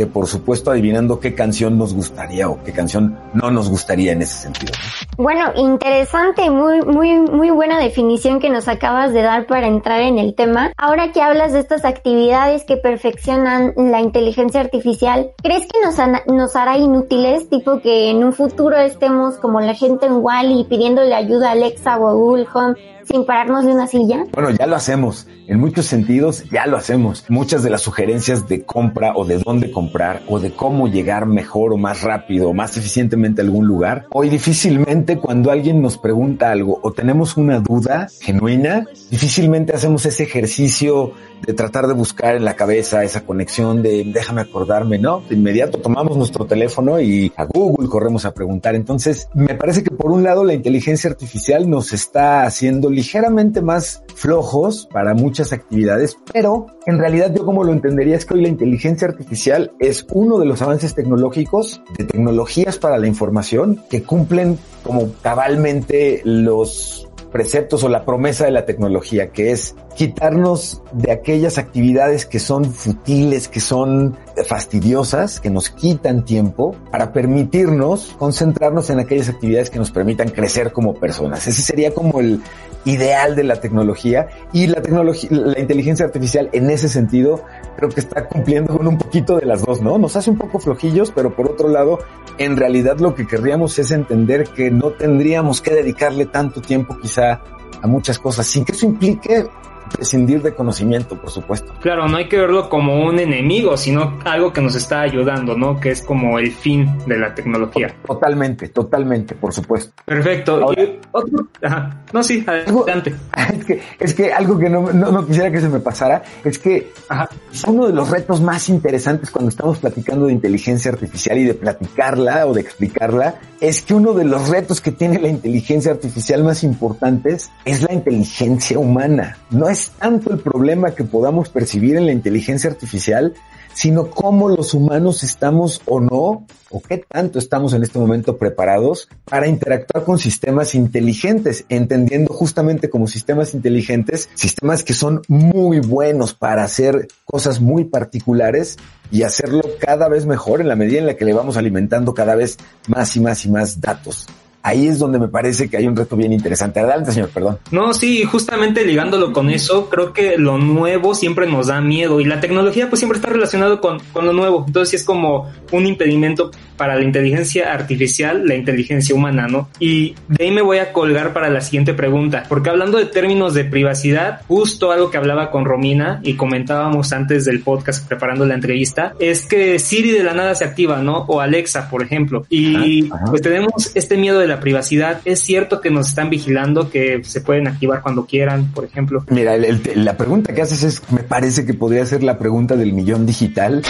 que 0.00 0.06
por 0.06 0.26
supuesto 0.26 0.70
adivinando 0.70 1.20
qué 1.20 1.34
canción 1.34 1.76
nos 1.76 1.92
gustaría 1.92 2.48
o 2.48 2.64
qué 2.64 2.72
canción 2.72 3.18
no 3.34 3.50
nos 3.50 3.68
gustaría 3.68 4.12
en 4.12 4.22
ese 4.22 4.44
sentido. 4.44 4.72
Bueno, 5.18 5.52
interesante, 5.56 6.48
muy, 6.48 6.80
muy, 6.80 7.18
muy 7.18 7.50
buena 7.50 7.78
definición 7.78 8.40
que 8.40 8.48
nos 8.48 8.66
acabas 8.66 9.12
de 9.12 9.20
dar 9.20 9.46
para 9.46 9.66
entrar 9.66 10.00
en 10.00 10.16
el 10.16 10.34
tema. 10.34 10.72
Ahora 10.78 11.12
que 11.12 11.20
hablas 11.20 11.52
de 11.52 11.58
estas 11.58 11.84
actividades 11.84 12.64
que 12.64 12.78
perfeccionan 12.78 13.74
la 13.76 14.00
inteligencia 14.00 14.62
artificial, 14.62 15.32
¿crees 15.42 15.68
que 15.70 15.78
nos, 15.84 15.96
nos 16.34 16.56
hará 16.56 16.78
inútiles? 16.78 17.50
Tipo 17.50 17.82
que 17.82 18.08
en 18.08 18.24
un 18.24 18.32
futuro 18.32 18.78
estemos 18.78 19.36
como 19.36 19.60
la 19.60 19.74
gente 19.74 20.06
en 20.06 20.24
Wally 20.24 20.64
pidiéndole 20.64 21.14
ayuda 21.14 21.50
a 21.50 21.52
Alexa 21.52 21.98
o 21.98 22.08
a 22.08 22.14
Google 22.14 22.46
Home 22.54 22.74
sin 23.10 23.24
pararnos 23.24 23.64
de 23.64 23.72
una 23.72 23.86
silla? 23.86 24.24
Bueno, 24.32 24.50
ya 24.50 24.66
lo 24.66 24.76
hacemos. 24.76 25.26
En 25.46 25.58
muchos 25.58 25.86
sentidos, 25.86 26.44
ya 26.52 26.66
lo 26.66 26.76
hacemos. 26.76 27.24
Muchas 27.28 27.64
de 27.64 27.70
las 27.70 27.82
sugerencias 27.82 28.46
de 28.46 28.64
compra 28.64 29.14
o 29.16 29.24
de 29.24 29.38
dónde 29.38 29.72
comprar 29.72 30.22
o 30.28 30.38
de 30.38 30.52
cómo 30.52 30.86
llegar 30.86 31.26
mejor 31.26 31.72
o 31.72 31.76
más 31.76 32.02
rápido 32.02 32.50
o 32.50 32.54
más 32.54 32.76
eficientemente 32.76 33.40
a 33.40 33.44
algún 33.44 33.66
lugar, 33.66 34.06
hoy 34.10 34.28
difícilmente 34.28 35.18
cuando 35.18 35.50
alguien 35.50 35.82
nos 35.82 35.98
pregunta 35.98 36.52
algo 36.52 36.78
o 36.82 36.92
tenemos 36.92 37.36
una 37.36 37.58
duda 37.58 38.06
genuina, 38.20 38.86
difícilmente 39.10 39.74
hacemos 39.74 40.06
ese 40.06 40.22
ejercicio 40.22 41.12
de 41.44 41.54
tratar 41.54 41.86
de 41.86 41.94
buscar 41.94 42.36
en 42.36 42.44
la 42.44 42.54
cabeza 42.54 43.02
esa 43.02 43.22
conexión 43.22 43.82
de 43.82 44.04
déjame 44.04 44.42
acordarme, 44.42 44.98
¿no? 44.98 45.22
De 45.28 45.34
inmediato 45.34 45.78
tomamos 45.78 46.16
nuestro 46.16 46.44
teléfono 46.44 47.00
y 47.00 47.32
a 47.36 47.44
Google 47.44 47.88
corremos 47.88 48.24
a 48.24 48.34
preguntar. 48.34 48.74
Entonces, 48.74 49.28
me 49.34 49.54
parece 49.54 49.82
que 49.82 49.90
por 49.90 50.12
un 50.12 50.22
lado 50.22 50.44
la 50.44 50.54
inteligencia 50.54 51.10
artificial 51.10 51.68
nos 51.68 51.92
está 51.92 52.44
haciendo 52.44 52.90
ligeramente 53.00 53.62
más 53.62 54.02
flojos 54.14 54.86
para 54.92 55.14
muchas 55.14 55.54
actividades, 55.54 56.18
pero 56.34 56.66
en 56.84 56.98
realidad 56.98 57.32
yo 57.34 57.46
como 57.46 57.64
lo 57.64 57.72
entendería 57.72 58.14
es 58.14 58.26
que 58.26 58.34
hoy 58.34 58.42
la 58.42 58.48
inteligencia 58.48 59.08
artificial 59.08 59.72
es 59.78 60.06
uno 60.12 60.38
de 60.38 60.44
los 60.44 60.60
avances 60.60 60.94
tecnológicos 60.94 61.80
de 61.96 62.04
tecnologías 62.04 62.76
para 62.76 62.98
la 62.98 63.06
información 63.06 63.82
que 63.88 64.02
cumplen 64.02 64.58
como 64.84 65.12
cabalmente 65.22 66.20
los 66.24 67.08
preceptos 67.32 67.84
o 67.84 67.88
la 67.88 68.04
promesa 68.04 68.44
de 68.44 68.50
la 68.50 68.66
tecnología, 68.66 69.30
que 69.30 69.52
es 69.52 69.76
quitarnos 69.96 70.82
de 70.92 71.12
aquellas 71.12 71.56
actividades 71.56 72.26
que 72.26 72.38
son 72.38 72.64
futiles, 72.66 73.48
que 73.48 73.60
son 73.60 74.16
fastidiosas, 74.44 75.40
que 75.40 75.50
nos 75.50 75.70
quitan 75.70 76.24
tiempo, 76.24 76.74
para 76.90 77.12
permitirnos 77.12 78.14
concentrarnos 78.18 78.90
en 78.90 79.00
aquellas 79.00 79.28
actividades 79.28 79.70
que 79.70 79.78
nos 79.78 79.90
permitan 79.90 80.30
crecer 80.30 80.72
como 80.72 80.94
personas. 80.94 81.46
Ese 81.46 81.62
sería 81.62 81.92
como 81.92 82.20
el 82.20 82.40
ideal 82.84 83.36
de 83.36 83.44
la 83.44 83.56
tecnología 83.56 84.28
y 84.52 84.66
la 84.66 84.80
tecnología, 84.80 85.28
la 85.30 85.58
inteligencia 85.58 86.06
artificial 86.06 86.48
en 86.52 86.70
ese 86.70 86.88
sentido 86.88 87.42
creo 87.76 87.90
que 87.90 88.00
está 88.00 88.26
cumpliendo 88.26 88.76
con 88.76 88.86
un 88.86 88.96
poquito 88.96 89.36
de 89.36 89.46
las 89.46 89.64
dos, 89.64 89.82
¿no? 89.82 89.98
Nos 89.98 90.16
hace 90.16 90.30
un 90.30 90.38
poco 90.38 90.58
flojillos, 90.58 91.10
pero 91.10 91.34
por 91.34 91.50
otro 91.50 91.68
lado, 91.68 91.98
en 92.38 92.56
realidad 92.56 92.98
lo 92.98 93.14
que 93.14 93.26
querríamos 93.26 93.78
es 93.78 93.90
entender 93.90 94.44
que 94.44 94.70
no 94.70 94.90
tendríamos 94.92 95.60
que 95.60 95.74
dedicarle 95.74 96.26
tanto 96.26 96.60
tiempo 96.60 96.96
quizá 97.00 97.42
a 97.82 97.86
muchas 97.86 98.18
cosas, 98.18 98.46
sin 98.46 98.64
que 98.64 98.72
eso 98.72 98.86
implique 98.86 99.46
prescindir 99.90 100.42
de 100.42 100.54
conocimiento, 100.54 101.20
por 101.20 101.30
supuesto. 101.30 101.72
Claro, 101.80 102.08
no 102.08 102.16
hay 102.16 102.28
que 102.28 102.38
verlo 102.38 102.68
como 102.68 103.04
un 103.04 103.18
enemigo, 103.18 103.76
sino 103.76 104.18
algo 104.24 104.52
que 104.52 104.60
nos 104.60 104.74
está 104.74 105.02
ayudando, 105.02 105.56
¿no? 105.56 105.78
Que 105.78 105.90
es 105.90 106.02
como 106.02 106.38
el 106.38 106.52
fin 106.52 106.98
de 107.06 107.18
la 107.18 107.34
tecnología. 107.34 107.94
Totalmente, 108.06 108.68
totalmente, 108.68 109.34
por 109.34 109.52
supuesto. 109.52 109.92
Perfecto. 110.04 110.64
otro, 111.12 111.48
ajá. 111.62 112.02
No, 112.12 112.22
sí, 112.22 112.44
adelante. 112.46 113.14
es, 113.58 113.64
que, 113.64 113.80
es 113.98 114.14
que 114.14 114.32
algo 114.32 114.58
que 114.58 114.68
no, 114.68 114.92
no, 114.92 115.26
quisiera 115.26 115.50
que 115.50 115.60
se 115.60 115.68
me 115.68 115.80
pasara 115.80 116.22
es 116.44 116.58
que 116.58 116.92
ajá, 117.08 117.28
uno 117.66 117.86
de 117.86 117.92
los 117.92 118.10
retos 118.10 118.40
más 118.40 118.68
interesantes 118.68 119.30
cuando 119.30 119.50
estamos 119.50 119.78
platicando 119.78 120.26
de 120.26 120.32
inteligencia 120.32 120.90
artificial 120.90 121.38
y 121.38 121.44
de 121.44 121.54
platicarla 121.54 122.46
o 122.46 122.54
de 122.54 122.60
explicarla 122.60 123.36
es 123.60 123.82
que 123.82 123.94
uno 123.94 124.12
de 124.12 124.24
los 124.24 124.48
retos 124.48 124.80
que 124.80 124.92
tiene 124.92 125.18
la 125.18 125.28
inteligencia 125.28 125.92
artificial 125.92 126.44
más 126.44 126.64
importantes 126.64 127.50
es 127.64 127.82
la 127.82 127.92
inteligencia 127.92 128.78
humana. 128.78 129.36
No 129.50 129.68
es 129.68 129.79
tanto 129.88 130.32
el 130.32 130.38
problema 130.38 130.94
que 130.94 131.04
podamos 131.04 131.48
percibir 131.48 131.96
en 131.96 132.06
la 132.06 132.12
inteligencia 132.12 132.68
artificial, 132.68 133.34
sino 133.72 134.10
cómo 134.10 134.48
los 134.48 134.74
humanos 134.74 135.22
estamos 135.22 135.80
o 135.86 136.00
no, 136.00 136.46
o 136.70 136.82
qué 136.82 136.98
tanto 136.98 137.38
estamos 137.38 137.72
en 137.72 137.82
este 137.82 137.98
momento 137.98 138.36
preparados 138.36 139.08
para 139.24 139.48
interactuar 139.48 140.04
con 140.04 140.18
sistemas 140.18 140.74
inteligentes, 140.74 141.64
entendiendo 141.68 142.32
justamente 142.32 142.90
como 142.90 143.06
sistemas 143.06 143.54
inteligentes, 143.54 144.28
sistemas 144.34 144.84
que 144.84 144.92
son 144.92 145.22
muy 145.28 145.80
buenos 145.80 146.34
para 146.34 146.64
hacer 146.64 147.08
cosas 147.24 147.60
muy 147.60 147.84
particulares 147.84 148.76
y 149.10 149.22
hacerlo 149.22 149.62
cada 149.80 150.08
vez 150.08 150.26
mejor 150.26 150.60
en 150.60 150.68
la 150.68 150.76
medida 150.76 150.98
en 150.98 151.06
la 151.06 151.16
que 151.16 151.24
le 151.24 151.32
vamos 151.32 151.56
alimentando 151.56 152.14
cada 152.14 152.34
vez 152.34 152.58
más 152.86 153.16
y 153.16 153.20
más 153.20 153.44
y 153.44 153.50
más 153.50 153.80
datos 153.80 154.26
ahí 154.62 154.88
es 154.88 154.98
donde 154.98 155.18
me 155.18 155.28
parece 155.28 155.68
que 155.68 155.76
hay 155.76 155.86
un 155.86 155.96
reto 155.96 156.16
bien 156.16 156.32
interesante. 156.32 156.80
Adelante, 156.80 157.12
señor, 157.12 157.30
perdón. 157.30 157.58
No, 157.70 157.94
sí, 157.94 158.24
justamente 158.24 158.84
ligándolo 158.84 159.32
con 159.32 159.50
eso, 159.50 159.88
creo 159.88 160.12
que 160.12 160.36
lo 160.38 160.58
nuevo 160.58 161.14
siempre 161.14 161.46
nos 161.46 161.68
da 161.68 161.80
miedo 161.80 162.20
y 162.20 162.24
la 162.24 162.40
tecnología 162.40 162.88
pues 162.88 163.00
siempre 163.00 163.18
está 163.18 163.30
relacionado 163.30 163.80
con, 163.80 164.00
con 164.12 164.26
lo 164.26 164.32
nuevo. 164.32 164.64
Entonces 164.66 165.00
es 165.00 165.06
como 165.06 165.50
un 165.72 165.86
impedimento 165.86 166.50
para 166.76 166.96
la 166.96 167.04
inteligencia 167.04 167.74
artificial, 167.74 168.46
la 168.46 168.54
inteligencia 168.54 169.14
humana, 169.14 169.46
¿no? 169.46 169.68
Y 169.78 170.14
de 170.28 170.44
ahí 170.44 170.50
me 170.50 170.62
voy 170.62 170.78
a 170.78 170.94
colgar 170.94 171.34
para 171.34 171.50
la 171.50 171.60
siguiente 171.60 171.92
pregunta, 171.92 172.44
porque 172.48 172.70
hablando 172.70 172.96
de 172.96 173.04
términos 173.04 173.52
de 173.52 173.64
privacidad, 173.64 174.40
justo 174.48 174.90
algo 174.90 175.10
que 175.10 175.18
hablaba 175.18 175.50
con 175.50 175.66
Romina 175.66 176.20
y 176.22 176.34
comentábamos 176.34 177.12
antes 177.12 177.44
del 177.44 177.60
podcast 177.60 178.08
preparando 178.08 178.46
la 178.46 178.54
entrevista, 178.54 179.12
es 179.20 179.44
que 179.44 179.78
Siri 179.78 180.10
de 180.10 180.24
la 180.24 180.32
nada 180.32 180.54
se 180.54 180.64
activa, 180.64 181.02
¿no? 181.02 181.18
O 181.28 181.40
Alexa, 181.40 181.90
por 181.90 182.02
ejemplo. 182.02 182.46
Y 182.48 183.10
pues 183.28 183.42
tenemos 183.42 183.90
este 183.94 184.16
miedo 184.16 184.38
de 184.38 184.46
la 184.50 184.60
privacidad. 184.60 185.20
Es 185.24 185.40
cierto 185.40 185.80
que 185.80 185.90
nos 185.90 186.08
están 186.08 186.28
vigilando, 186.28 186.90
que 186.90 187.22
se 187.24 187.40
pueden 187.40 187.66
activar 187.66 188.02
cuando 188.02 188.26
quieran, 188.26 188.70
por 188.72 188.84
ejemplo. 188.84 189.24
Mira, 189.30 189.56
la 189.56 190.16
pregunta 190.16 190.54
que 190.54 190.62
haces 190.62 190.82
es, 190.82 191.02
me 191.10 191.22
parece 191.22 191.64
que 191.64 191.74
podría 191.74 192.04
ser 192.04 192.22
la 192.22 192.38
pregunta 192.38 192.76
del 192.76 192.92
millón 192.92 193.24
digital 193.24 193.82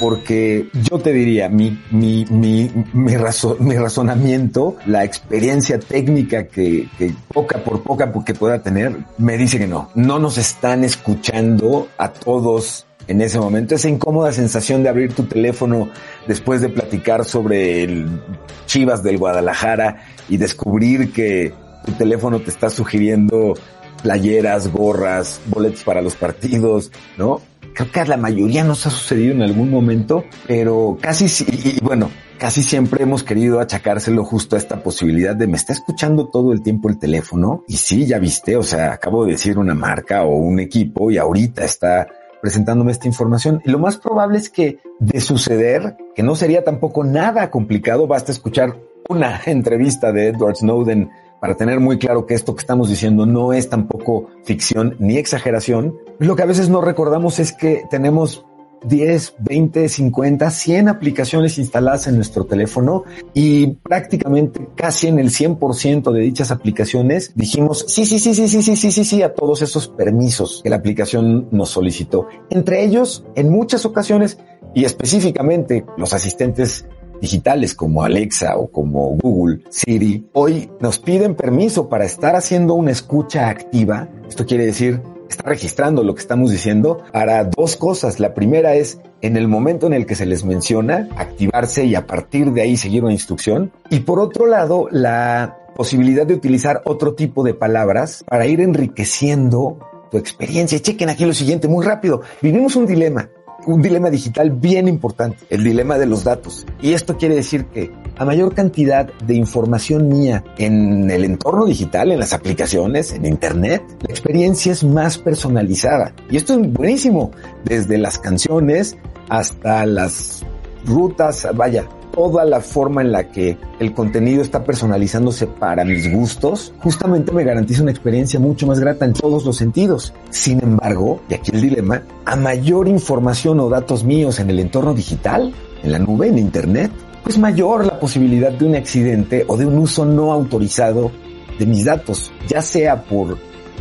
porque 0.00 0.68
yo 0.90 0.98
te 0.98 1.12
diría, 1.12 1.48
mi, 1.48 1.78
mi, 1.90 2.24
mi, 2.30 2.70
mi, 2.94 3.16
mi 3.58 3.76
razonamiento, 3.76 4.76
la 4.86 5.04
experiencia 5.04 5.78
técnica 5.78 6.46
que, 6.46 6.88
que, 6.96 7.12
poca 7.32 7.58
por 7.58 7.82
poca 7.82 8.12
que 8.24 8.34
pueda 8.34 8.62
tener, 8.62 8.96
me 9.18 9.36
dice 9.36 9.58
que 9.58 9.66
no. 9.66 9.90
No 9.94 10.18
nos 10.18 10.38
están 10.38 10.84
escuchando 10.84 11.88
a 11.98 12.12
todos 12.12 12.86
en 13.08 13.20
ese 13.20 13.40
momento. 13.40 13.74
Esa 13.74 13.88
incómoda 13.88 14.30
sensación 14.32 14.82
de 14.82 14.90
abrir 14.90 15.12
tu 15.14 15.24
teléfono 15.24 15.90
después 16.26 16.60
de 16.60 16.68
platicar 16.68 17.24
sobre 17.24 17.82
el 17.82 18.20
Chivas 18.66 19.02
del 19.02 19.18
Guadalajara 19.18 20.04
y 20.28 20.36
descubrir 20.36 21.12
que 21.12 21.52
tu 21.84 21.92
teléfono 21.92 22.40
te 22.40 22.50
está 22.50 22.70
sugiriendo 22.70 23.54
playeras, 24.02 24.68
gorras, 24.68 25.40
boletos 25.46 25.82
para 25.82 26.02
los 26.02 26.14
partidos, 26.14 26.92
¿no? 27.16 27.40
Creo 27.74 27.90
que 27.90 28.00
a 28.00 28.06
la 28.06 28.16
mayoría 28.16 28.64
nos 28.64 28.86
ha 28.86 28.90
sucedido 28.90 29.32
en 29.32 29.42
algún 29.42 29.70
momento, 29.70 30.24
pero 30.46 30.98
casi, 31.00 31.26
y 31.46 31.78
bueno, 31.82 32.10
casi 32.38 32.62
siempre 32.62 33.04
hemos 33.04 33.22
querido 33.22 33.60
achacárselo 33.60 34.24
justo 34.24 34.56
a 34.56 34.58
esta 34.58 34.82
posibilidad 34.82 35.34
de 35.34 35.46
me 35.46 35.56
está 35.56 35.72
escuchando 35.72 36.28
todo 36.28 36.52
el 36.52 36.62
tiempo 36.62 36.88
el 36.88 36.98
teléfono 36.98 37.64
y 37.68 37.76
sí, 37.76 38.06
ya 38.06 38.18
viste, 38.18 38.56
o 38.56 38.62
sea, 38.62 38.92
acabo 38.92 39.24
de 39.24 39.32
decir 39.32 39.58
una 39.58 39.74
marca 39.74 40.24
o 40.24 40.36
un 40.36 40.60
equipo 40.60 41.10
y 41.10 41.18
ahorita 41.18 41.64
está 41.64 42.08
presentándome 42.40 42.92
esta 42.92 43.06
información. 43.06 43.60
Y 43.64 43.70
lo 43.70 43.78
más 43.78 43.96
probable 43.96 44.38
es 44.38 44.50
que 44.50 44.78
de 44.98 45.20
suceder, 45.20 45.96
que 46.14 46.22
no 46.22 46.34
sería 46.34 46.64
tampoco 46.64 47.04
nada 47.04 47.50
complicado, 47.50 48.06
basta 48.06 48.32
escuchar 48.32 48.76
una 49.08 49.40
entrevista 49.46 50.12
de 50.12 50.28
Edward 50.28 50.56
Snowden 50.56 51.10
para 51.40 51.56
tener 51.56 51.78
muy 51.78 51.98
claro 51.98 52.26
que 52.26 52.34
esto 52.34 52.54
que 52.54 52.60
estamos 52.60 52.88
diciendo 52.88 53.24
no 53.24 53.52
es 53.52 53.68
tampoco 53.68 54.28
ficción 54.44 54.96
ni 54.98 55.18
exageración. 55.18 55.96
Lo 56.18 56.34
que 56.34 56.42
a 56.42 56.46
veces 56.46 56.68
no 56.68 56.80
recordamos 56.80 57.38
es 57.38 57.52
que 57.52 57.84
tenemos 57.90 58.44
10, 58.84 59.34
20, 59.38 59.88
50, 59.88 60.50
100 60.50 60.88
aplicaciones 60.88 61.58
instaladas 61.58 62.06
en 62.06 62.16
nuestro 62.16 62.44
teléfono 62.44 63.04
y 63.34 63.68
prácticamente 63.74 64.68
casi 64.74 65.08
en 65.08 65.18
el 65.18 65.30
100% 65.30 66.12
de 66.12 66.20
dichas 66.20 66.50
aplicaciones 66.50 67.32
dijimos 67.34 67.84
sí, 67.88 68.06
sí, 68.06 68.18
sí, 68.18 68.34
sí, 68.34 68.48
sí, 68.48 68.62
sí, 68.62 68.76
sí, 68.76 68.90
sí, 68.90 69.04
sí 69.04 69.22
a 69.22 69.34
todos 69.34 69.62
esos 69.62 69.88
permisos 69.88 70.60
que 70.62 70.70
la 70.70 70.76
aplicación 70.76 71.48
nos 71.50 71.70
solicitó. 71.70 72.28
Entre 72.50 72.84
ellos, 72.84 73.24
en 73.34 73.50
muchas 73.50 73.84
ocasiones 73.84 74.38
y 74.74 74.84
específicamente 74.84 75.84
los 75.96 76.12
asistentes 76.12 76.86
digitales 77.20 77.74
como 77.74 78.04
Alexa 78.04 78.56
o 78.56 78.70
como 78.70 79.16
Google, 79.16 79.64
Siri, 79.70 80.28
hoy 80.32 80.70
nos 80.80 80.98
piden 80.98 81.34
permiso 81.34 81.88
para 81.88 82.04
estar 82.04 82.36
haciendo 82.36 82.74
una 82.74 82.92
escucha 82.92 83.48
activa. 83.48 84.08
Esto 84.28 84.46
quiere 84.46 84.66
decir 84.66 85.02
está 85.28 85.48
registrando 85.48 86.02
lo 86.02 86.14
que 86.14 86.20
estamos 86.20 86.50
diciendo 86.50 87.02
para 87.12 87.44
dos 87.44 87.76
cosas. 87.76 88.20
La 88.20 88.34
primera 88.34 88.74
es 88.74 89.00
en 89.20 89.36
el 89.36 89.48
momento 89.48 89.86
en 89.86 89.92
el 89.92 90.06
que 90.06 90.14
se 90.14 90.26
les 90.26 90.44
menciona, 90.44 91.08
activarse 91.16 91.84
y 91.84 91.94
a 91.94 92.06
partir 92.06 92.52
de 92.52 92.62
ahí 92.62 92.76
seguir 92.76 93.04
una 93.04 93.12
instrucción. 93.12 93.72
Y 93.90 94.00
por 94.00 94.20
otro 94.20 94.46
lado, 94.46 94.88
la 94.90 95.58
posibilidad 95.74 96.26
de 96.26 96.34
utilizar 96.34 96.82
otro 96.84 97.14
tipo 97.14 97.44
de 97.44 97.54
palabras 97.54 98.24
para 98.28 98.46
ir 98.46 98.60
enriqueciendo 98.60 99.78
tu 100.10 100.18
experiencia. 100.18 100.80
Chequen 100.80 101.10
aquí 101.10 101.24
lo 101.24 101.34
siguiente, 101.34 101.68
muy 101.68 101.84
rápido. 101.84 102.22
Vivimos 102.42 102.76
un 102.76 102.86
dilema 102.86 103.28
un 103.68 103.82
dilema 103.82 104.08
digital 104.08 104.50
bien 104.50 104.88
importante, 104.88 105.44
el 105.50 105.62
dilema 105.62 105.98
de 105.98 106.06
los 106.06 106.24
datos. 106.24 106.66
Y 106.80 106.94
esto 106.94 107.18
quiere 107.18 107.34
decir 107.34 107.66
que 107.66 107.92
a 108.16 108.24
mayor 108.24 108.54
cantidad 108.54 109.12
de 109.26 109.34
información 109.34 110.08
mía 110.08 110.42
en 110.56 111.10
el 111.10 111.24
entorno 111.24 111.66
digital, 111.66 112.10
en 112.10 112.18
las 112.18 112.32
aplicaciones, 112.32 113.12
en 113.12 113.26
Internet, 113.26 113.82
la 114.00 114.10
experiencia 114.10 114.72
es 114.72 114.82
más 114.84 115.18
personalizada. 115.18 116.14
Y 116.30 116.38
esto 116.38 116.54
es 116.54 116.72
buenísimo, 116.72 117.30
desde 117.64 117.98
las 117.98 118.18
canciones 118.18 118.96
hasta 119.28 119.84
las 119.84 120.42
rutas, 120.86 121.46
vaya, 121.54 121.86
toda 122.18 122.44
la 122.44 122.60
forma 122.60 123.00
en 123.00 123.12
la 123.12 123.28
que 123.28 123.56
el 123.78 123.94
contenido 123.94 124.42
está 124.42 124.64
personalizándose 124.64 125.46
para 125.46 125.84
mis 125.84 126.12
gustos, 126.12 126.74
justamente 126.80 127.30
me 127.30 127.44
garantiza 127.44 127.82
una 127.82 127.92
experiencia 127.92 128.40
mucho 128.40 128.66
más 128.66 128.80
grata 128.80 129.04
en 129.04 129.12
todos 129.12 129.44
los 129.44 129.56
sentidos. 129.56 130.12
Sin 130.28 130.60
embargo, 130.60 131.20
y 131.28 131.34
aquí 131.34 131.52
el 131.54 131.60
dilema, 131.60 132.02
a 132.24 132.34
mayor 132.34 132.88
información 132.88 133.60
o 133.60 133.68
datos 133.68 134.02
míos 134.02 134.40
en 134.40 134.50
el 134.50 134.58
entorno 134.58 134.94
digital, 134.94 135.54
en 135.84 135.92
la 135.92 136.00
nube, 136.00 136.26
en 136.26 136.38
Internet, 136.38 136.90
pues 137.22 137.38
mayor 137.38 137.86
la 137.86 138.00
posibilidad 138.00 138.50
de 138.50 138.66
un 138.66 138.74
accidente 138.74 139.44
o 139.46 139.56
de 139.56 139.66
un 139.66 139.78
uso 139.78 140.04
no 140.04 140.32
autorizado 140.32 141.12
de 141.56 141.66
mis 141.66 141.84
datos, 141.84 142.32
ya 142.48 142.62
sea 142.62 143.04
por 143.04 143.38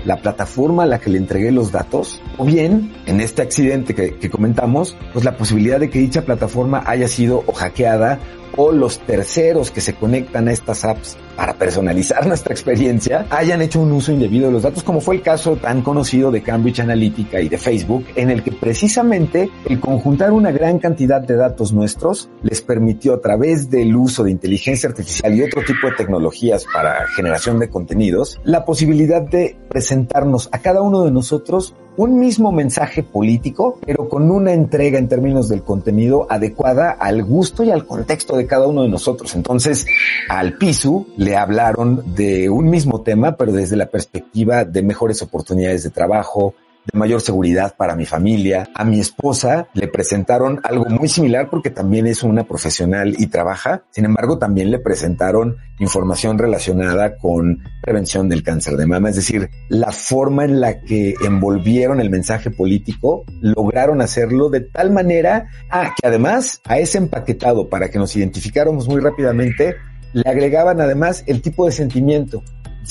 la 0.07 0.21
plataforma 0.21 0.83
a 0.83 0.85
la 0.85 0.99
que 0.99 1.09
le 1.09 1.17
entregué 1.17 1.51
los 1.51 1.73
datos, 1.73 2.21
o 2.37 2.45
bien, 2.45 2.93
en 3.07 3.19
este 3.19 3.41
accidente 3.41 3.93
que, 3.93 4.29
comentamos, 4.29 4.95
pues 5.11 5.25
la 5.25 5.35
posibilidad 5.35 5.81
de 5.81 5.89
que 5.89 5.99
dicha 5.99 6.21
plataforma 6.21 6.81
haya 6.85 7.09
sido 7.09 7.43
o 7.45 7.51
hackeada 7.51 8.19
o 8.55 8.71
los 8.71 8.99
terceros 8.99 9.69
que 9.69 9.81
se 9.81 9.95
conectan 9.95 10.47
a 10.47 10.53
estas 10.53 10.85
apps 10.85 11.17
para 11.37 11.53
personalizar 11.53 12.25
nuestra 12.27 12.53
experiencia 12.53 13.27
hayan 13.29 13.61
hecho 13.61 13.79
un 13.79 13.93
uso 13.93 14.11
indebido 14.11 14.47
de 14.47 14.51
los 14.51 14.63
datos, 14.63 14.83
como 14.83 14.99
fue 14.99 15.15
el 15.15 15.21
caso 15.21 15.55
tan 15.55 15.81
conocido 15.81 16.31
de 16.31 16.41
Cambridge 16.41 16.81
Analytica 16.81 17.39
y 17.39 17.47
de 17.47 17.57
Facebook, 17.57 18.05
en 18.15 18.29
el 18.29 18.43
que 18.43 18.51
precisamente 18.51 19.49
el 19.69 19.79
conjuntar 19.79 20.33
una 20.33 20.51
gran 20.51 20.79
cantidad 20.79 21.21
de 21.21 21.35
datos 21.35 21.71
nuestros 21.71 22.29
les 22.41 22.61
permitió 22.61 23.13
a 23.13 23.21
través 23.21 23.69
del 23.69 23.95
uso 23.95 24.23
de 24.23 24.31
inteligencia 24.31 24.89
artificial 24.89 25.33
y 25.33 25.43
otro 25.43 25.61
tipo 25.63 25.87
de 25.87 25.93
tecnologías 25.93 26.65
para 26.73 27.07
generación 27.15 27.59
de 27.59 27.69
contenidos, 27.69 28.39
la 28.43 28.65
posibilidad 28.65 29.21
de 29.21 29.55
presentarnos 29.69 30.49
a 30.51 30.59
cada 30.59 30.81
uno 30.81 31.03
de 31.03 31.11
nosotros 31.11 31.75
un 31.97 32.19
mismo 32.19 32.51
mensaje 32.51 33.03
político, 33.03 33.79
pero 33.85 34.07
con 34.07 34.31
una 34.31 34.53
entrega 34.53 34.99
en 34.99 35.09
términos 35.09 35.49
del 35.49 35.63
contenido 35.63 36.27
adecuada 36.29 36.91
al 36.91 37.23
gusto 37.23 37.63
y 37.63 37.71
al 37.71 37.85
contexto 37.85 38.37
de 38.37 38.45
cada 38.45 38.67
uno 38.67 38.83
de 38.83 38.89
nosotros. 38.89 39.35
Entonces, 39.35 39.85
al 40.29 40.53
PISU 40.53 41.07
le 41.17 41.35
hablaron 41.35 42.15
de 42.15 42.49
un 42.49 42.69
mismo 42.69 43.01
tema, 43.01 43.35
pero 43.35 43.51
desde 43.51 43.75
la 43.75 43.87
perspectiva 43.87 44.63
de 44.63 44.83
mejores 44.83 45.21
oportunidades 45.23 45.83
de 45.83 45.89
trabajo, 45.89 46.53
de 46.91 46.99
mayor 46.99 47.21
seguridad 47.21 47.75
para 47.77 47.95
mi 47.95 48.05
familia. 48.05 48.69
A 48.73 48.83
mi 48.83 48.99
esposa 48.99 49.67
le 49.73 49.87
presentaron 49.87 50.59
algo 50.63 50.85
muy 50.85 51.07
similar 51.07 51.49
porque 51.49 51.69
también 51.69 52.07
es 52.07 52.23
una 52.23 52.43
profesional 52.43 53.15
y 53.17 53.27
trabaja. 53.27 53.83
Sin 53.91 54.05
embargo, 54.05 54.37
también 54.37 54.71
le 54.71 54.79
presentaron 54.79 55.57
información 55.79 56.37
relacionada 56.37 57.17
con 57.17 57.63
prevención 57.81 58.29
del 58.29 58.43
cáncer 58.43 58.77
de 58.77 58.87
mama. 58.87 59.09
Es 59.09 59.15
decir, 59.15 59.49
la 59.69 59.91
forma 59.91 60.45
en 60.45 60.59
la 60.59 60.81
que 60.81 61.15
envolvieron 61.25 61.99
el 61.99 62.09
mensaje 62.09 62.51
político, 62.51 63.25
lograron 63.41 64.01
hacerlo 64.01 64.49
de 64.49 64.61
tal 64.61 64.91
manera 64.91 65.49
ah, 65.69 65.93
que 65.99 66.07
además 66.07 66.61
a 66.65 66.79
ese 66.79 66.97
empaquetado 66.97 67.69
para 67.69 67.89
que 67.89 67.99
nos 67.99 68.15
identificáramos 68.15 68.87
muy 68.87 69.01
rápidamente, 69.01 69.75
le 70.13 70.29
agregaban 70.29 70.81
además 70.81 71.23
el 71.27 71.41
tipo 71.41 71.65
de 71.65 71.71
sentimiento. 71.71 72.43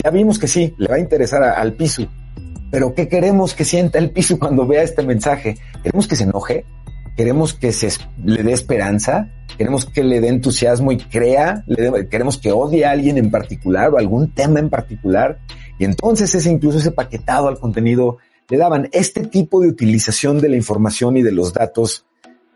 Ya 0.05 0.11
vimos 0.11 0.39
que 0.39 0.47
sí, 0.47 0.75
le 0.79 0.89
va 0.89 0.97
a 0.97 1.01
interesar 1.01 1.43
al 1.43 1.73
piso, 1.73 2.07
pero 2.71 2.95
¿qué 2.95 3.09
queremos 3.09 3.55
que 3.55 3.65
sienta 3.65 3.99
el 3.99 4.11
piso 4.11 4.39
cuando 4.39 4.67
vea 4.67 4.83
este 4.83 5.03
mensaje? 5.03 5.57
¿Queremos 5.83 6.07
que 6.07 6.17
se 6.17 6.25
enoje? 6.25 6.65
¿Queremos 7.17 7.55
que 7.55 7.73
se 7.73 7.89
le 8.23 8.43
dé 8.43 8.53
esperanza? 8.53 9.31
¿Queremos 9.57 9.87
que 9.87 10.05
le 10.05 10.21
dé 10.21 10.29
entusiasmo 10.29 10.93
y 10.93 10.99
crea? 10.99 11.65
¿Le 11.67 12.09
¿Queremos 12.09 12.39
que 12.39 12.53
odie 12.53 12.85
a 12.85 12.91
alguien 12.91 13.17
en 13.17 13.31
particular 13.31 13.91
o 13.93 13.99
algún 13.99 14.35
tema 14.35 14.61
en 14.61 14.69
particular? 14.69 15.39
Y 15.79 15.85
entonces 15.85 16.35
ese 16.35 16.51
incluso 16.51 16.79
ese 16.79 16.93
paquetado 16.93 17.49
al 17.49 17.59
contenido 17.59 18.19
le 18.49 18.59
daban 18.59 18.89
este 18.93 19.27
tipo 19.27 19.61
de 19.61 19.69
utilización 19.69 20.41
de 20.41 20.51
la 20.51 20.57
información 20.57 21.17
y 21.17 21.23
de 21.23 21.33
los 21.33 21.53
datos 21.55 22.05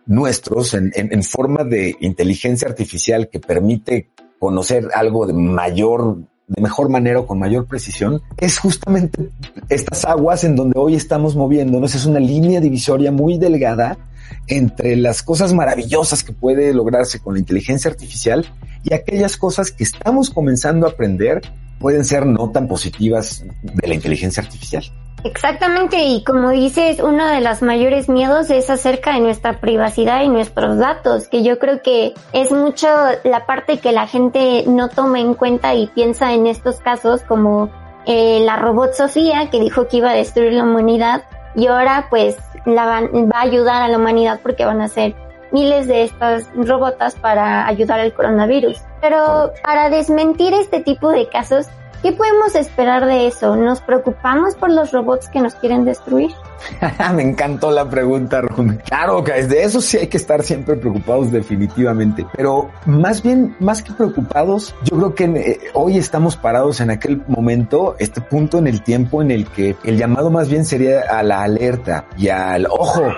nuestros 0.07 0.75
en, 0.75 0.93
en, 0.95 1.13
en 1.13 1.23
forma 1.23 1.65
de 1.65 1.97
inteligencia 2.01 2.69
artificial 2.69 3.29
que 3.31 3.41
permite 3.41 4.11
conocer 4.39 4.89
algo 4.95 5.27
de 5.27 5.33
mayor 5.33 6.19
de 6.51 6.61
mejor 6.61 6.89
manera 6.89 7.21
o 7.21 7.27
con 7.27 7.39
mayor 7.39 7.67
precisión, 7.67 8.21
es 8.37 8.59
justamente 8.59 9.31
estas 9.69 10.05
aguas 10.05 10.43
en 10.43 10.57
donde 10.57 10.79
hoy 10.79 10.97
estamos 10.97 11.37
moviéndonos. 11.37 11.95
Es 11.95 12.07
una 12.07 12.19
línea 12.19 12.61
divisoria 12.61 13.13
muy 13.13 13.39
delgada 13.39 13.97
entre 14.47 14.97
las 14.97 15.23
cosas 15.23 15.53
maravillosas 15.53 16.25
que 16.25 16.33
puede 16.33 16.73
lograrse 16.75 17.21
con 17.21 17.35
la 17.35 17.41
inteligencia 17.41 17.91
artificial 17.91 18.47
y 18.83 18.95
aquellas 18.95 19.37
cosas 19.37 19.71
que 19.71 19.85
estamos 19.85 20.31
comenzando 20.31 20.87
a 20.87 20.91
aprender 20.91 21.43
pueden 21.79 22.05
ser 22.05 22.27
no 22.27 22.51
tan 22.51 22.69
positivas 22.69 23.45
de 23.63 23.89
la 23.89 23.95
inteligencia 23.95 24.43
artificial. 24.43 24.85
Exactamente, 25.23 26.03
y 26.03 26.25
como 26.25 26.51
dices, 26.51 27.01
uno 27.01 27.27
de 27.27 27.43
los 27.43 27.61
mayores 27.61 28.09
miedos 28.09 28.49
es 28.51 28.71
acerca 28.71 29.15
de 29.15 29.21
nuestra 29.21 29.61
privacidad 29.61 30.23
y 30.23 30.29
nuestros 30.29 30.79
datos, 30.79 31.29
que 31.29 31.43
yo 31.43 31.59
creo 31.59 31.83
que 31.83 32.15
es 32.33 32.51
mucho 32.53 32.89
la 33.25 33.45
parte 33.45 33.79
que 33.79 33.93
la 33.93 34.07
gente 34.07 34.65
no 34.67 34.89
toma 34.89 35.21
en 35.21 35.35
cuenta 35.35 35.75
y 35.75 35.89
piensa 35.89 36.33
en 36.33 36.47
estos 36.47 36.77
casos 36.77 37.21
como 37.23 37.71
eh, 38.07 38.41
la 38.41 38.57
robot 38.57 38.95
Sofía, 38.95 39.51
que 39.51 39.61
dijo 39.61 39.89
que 39.89 39.99
iba 39.99 40.11
a 40.11 40.15
destruir 40.15 40.55
la 40.55 40.65
humanidad, 40.65 41.25
y 41.55 41.67
ahora 41.67 42.07
pues 42.11 42.37
la 42.65 42.87
van, 42.87 43.11
va 43.31 43.39
a 43.39 43.43
ayudar 43.43 43.83
a 43.83 43.89
la 43.89 43.99
humanidad 43.99 44.41
porque 44.43 44.65
van 44.65 44.81
a 44.81 44.89
ser 44.89 45.15
miles 45.53 45.87
de 45.87 46.05
estas 46.05 46.49
robotas 46.55 47.15
para 47.17 47.67
ayudar 47.67 48.01
al 48.01 48.13
coronavirus. 48.13 48.79
Pero 49.01 49.53
para 49.65 49.91
desmentir 49.91 50.55
este 50.55 50.81
tipo 50.81 51.11
de 51.11 51.29
casos, 51.29 51.67
¿Qué 52.03 52.13
podemos 52.13 52.55
esperar 52.55 53.05
de 53.05 53.27
eso? 53.27 53.57
¿Nos 53.57 53.83
preocupamos 53.83 54.55
por 54.55 54.71
los 54.71 54.91
robots 54.91 55.29
que 55.29 55.41
nos 55.41 55.55
quieren 55.55 55.85
destruir? 55.85 56.31
Me 57.15 57.23
encantó 57.23 57.71
la 57.71 57.89
pregunta, 57.89 58.41
Ron. 58.41 58.81
Claro, 58.87 59.23
que 59.23 59.33
de 59.33 59.63
eso 59.63 59.83
sí 59.83 59.99
hay 59.99 60.07
que 60.07 60.17
estar 60.17 60.43
siempre 60.43 60.77
preocupados 60.77 61.31
definitivamente, 61.31 62.27
pero 62.35 62.71
más 62.87 63.23
bien, 63.23 63.55
más 63.61 63.83
que 63.83 63.93
preocupados, 63.93 64.75
yo 64.85 64.97
creo 64.97 65.15
que 65.15 65.25
eh, 65.25 65.61
hoy 65.75 65.99
estamos 65.99 66.37
parados 66.37 66.81
en 66.81 66.91
aquel 66.91 67.23
momento, 67.29 67.97
este 67.99 68.21
punto 68.23 68.59
en 68.59 68.67
el 68.67 68.83
tiempo 68.83 69.21
en 69.21 69.31
el 69.31 69.47
que 69.47 69.77
el 69.85 69.99
llamado 69.99 70.31
más 70.31 70.49
bien 70.49 70.65
sería 70.65 71.03
a 71.03 71.23
la 71.23 71.43
alerta 71.43 72.07
y 72.17 72.29
al 72.29 72.67
ojo, 72.67 73.13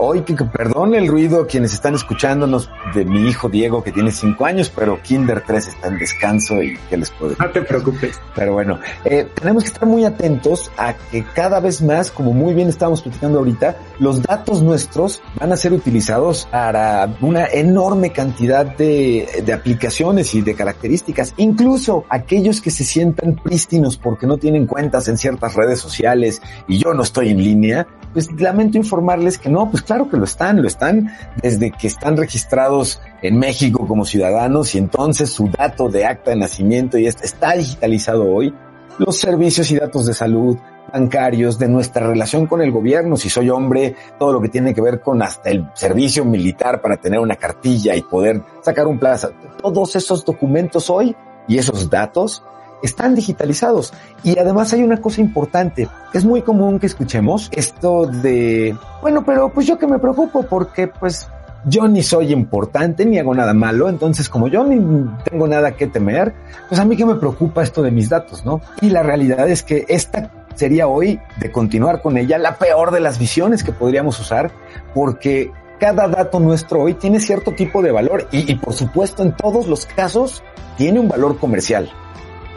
hoy 0.00 0.22
que, 0.22 0.34
perdón 0.44 0.94
el 0.94 1.08
ruido 1.08 1.46
quienes 1.46 1.72
están 1.72 1.94
escuchándonos 1.94 2.70
de 2.94 3.04
mi 3.04 3.28
hijo 3.28 3.48
Diego 3.48 3.82
que 3.82 3.92
tiene 3.92 4.10
cinco 4.10 4.44
años, 4.44 4.72
pero 4.74 5.00
Kinder 5.02 5.42
3 5.46 5.68
está 5.68 5.88
en 5.88 5.98
descanso 5.98 6.62
y 6.62 6.76
que 6.88 6.96
les 6.96 7.10
puedo 7.10 7.34
No 7.38 7.50
te 7.50 7.62
preocupes. 7.62 8.07
Pero 8.34 8.52
bueno, 8.52 8.78
eh, 9.04 9.28
tenemos 9.34 9.64
que 9.64 9.68
estar 9.68 9.86
muy 9.86 10.04
atentos 10.04 10.70
a 10.76 10.94
que 10.94 11.24
cada 11.24 11.60
vez 11.60 11.82
más, 11.82 12.10
como 12.10 12.32
muy 12.32 12.54
bien 12.54 12.68
estamos 12.68 13.02
platicando 13.02 13.38
ahorita, 13.38 13.76
los 13.98 14.22
datos 14.22 14.62
nuestros 14.62 15.20
van 15.38 15.52
a 15.52 15.56
ser 15.56 15.72
utilizados 15.72 16.46
para 16.50 17.16
una 17.20 17.46
enorme 17.46 18.12
cantidad 18.12 18.64
de, 18.64 19.42
de 19.44 19.52
aplicaciones 19.52 20.34
y 20.34 20.42
de 20.42 20.54
características. 20.54 21.34
Incluso 21.36 22.04
aquellos 22.08 22.60
que 22.60 22.70
se 22.70 22.84
sientan 22.84 23.36
prístinos 23.36 23.96
porque 23.96 24.26
no 24.26 24.38
tienen 24.38 24.66
cuentas 24.66 25.08
en 25.08 25.18
ciertas 25.18 25.54
redes 25.54 25.80
sociales 25.80 26.40
y 26.66 26.78
yo 26.78 26.94
no 26.94 27.02
estoy 27.02 27.30
en 27.30 27.42
línea, 27.42 27.86
pues 28.12 28.30
lamento 28.40 28.78
informarles 28.78 29.38
que 29.38 29.48
no, 29.48 29.70
pues 29.70 29.82
claro 29.82 30.08
que 30.08 30.16
lo 30.16 30.24
están, 30.24 30.60
lo 30.62 30.68
están 30.68 31.12
desde 31.42 31.70
que 31.70 31.86
están 31.86 32.16
registrados 32.16 33.00
en 33.22 33.38
México 33.38 33.86
como 33.86 34.04
ciudadanos 34.04 34.74
y 34.74 34.78
entonces 34.78 35.30
su 35.30 35.48
dato 35.48 35.88
de 35.88 36.06
acta 36.06 36.30
de 36.30 36.36
nacimiento 36.36 36.98
y 36.98 37.06
está 37.06 37.52
digitalizado 37.54 38.30
hoy. 38.30 38.54
Los 38.98 39.18
servicios 39.18 39.70
y 39.70 39.76
datos 39.76 40.06
de 40.06 40.14
salud, 40.14 40.58
bancarios, 40.92 41.58
de 41.58 41.68
nuestra 41.68 42.08
relación 42.08 42.46
con 42.46 42.60
el 42.60 42.72
gobierno, 42.72 43.16
si 43.16 43.28
soy 43.28 43.50
hombre, 43.50 43.94
todo 44.18 44.32
lo 44.32 44.40
que 44.40 44.48
tiene 44.48 44.74
que 44.74 44.80
ver 44.80 45.00
con 45.00 45.22
hasta 45.22 45.50
el 45.50 45.68
servicio 45.74 46.24
militar 46.24 46.80
para 46.80 46.96
tener 46.96 47.20
una 47.20 47.36
cartilla 47.36 47.94
y 47.94 48.02
poder 48.02 48.42
sacar 48.62 48.86
un 48.86 48.98
plaza, 48.98 49.30
todos 49.60 49.94
esos 49.96 50.24
documentos 50.24 50.90
hoy 50.90 51.14
y 51.46 51.58
esos 51.58 51.88
datos 51.88 52.42
están 52.82 53.14
digitalizados. 53.14 53.92
Y 54.22 54.38
además 54.38 54.72
hay 54.72 54.82
una 54.82 55.00
cosa 55.00 55.20
importante. 55.20 55.88
Es 56.12 56.24
muy 56.24 56.42
común 56.42 56.78
que 56.78 56.86
escuchemos 56.86 57.50
esto 57.52 58.06
de, 58.06 58.76
bueno, 59.02 59.24
pero 59.24 59.52
pues 59.52 59.66
yo 59.66 59.78
que 59.78 59.86
me 59.86 59.98
preocupo 59.98 60.42
porque 60.42 60.88
pues 60.88 61.28
yo 61.64 61.88
ni 61.88 62.02
soy 62.02 62.32
importante 62.32 63.04
ni 63.04 63.18
hago 63.18 63.34
nada 63.34 63.52
malo, 63.52 63.88
entonces 63.88 64.28
como 64.28 64.48
yo 64.48 64.64
ni 64.64 64.78
tengo 65.24 65.48
nada 65.48 65.72
que 65.72 65.86
temer, 65.86 66.34
pues 66.68 66.80
a 66.80 66.84
mí 66.84 66.96
que 66.96 67.04
me 67.04 67.16
preocupa 67.16 67.62
esto 67.62 67.82
de 67.82 67.90
mis 67.90 68.08
datos, 68.08 68.44
¿no? 68.44 68.60
Y 68.80 68.90
la 68.90 69.02
realidad 69.02 69.48
es 69.48 69.62
que 69.62 69.84
esta 69.88 70.30
sería 70.54 70.88
hoy 70.88 71.20
de 71.38 71.52
continuar 71.52 72.00
con 72.00 72.16
ella 72.16 72.38
la 72.38 72.56
peor 72.56 72.90
de 72.90 73.00
las 73.00 73.18
visiones 73.18 73.62
que 73.62 73.72
podríamos 73.72 74.18
usar 74.18 74.50
porque 74.94 75.52
cada 75.78 76.08
dato 76.08 76.40
nuestro 76.40 76.82
hoy 76.82 76.94
tiene 76.94 77.20
cierto 77.20 77.52
tipo 77.52 77.80
de 77.82 77.92
valor 77.92 78.28
y, 78.32 78.50
y 78.50 78.56
por 78.56 78.72
supuesto 78.72 79.22
en 79.22 79.32
todos 79.36 79.68
los 79.68 79.86
casos 79.86 80.42
tiene 80.76 80.98
un 80.98 81.08
valor 81.08 81.38
comercial 81.38 81.88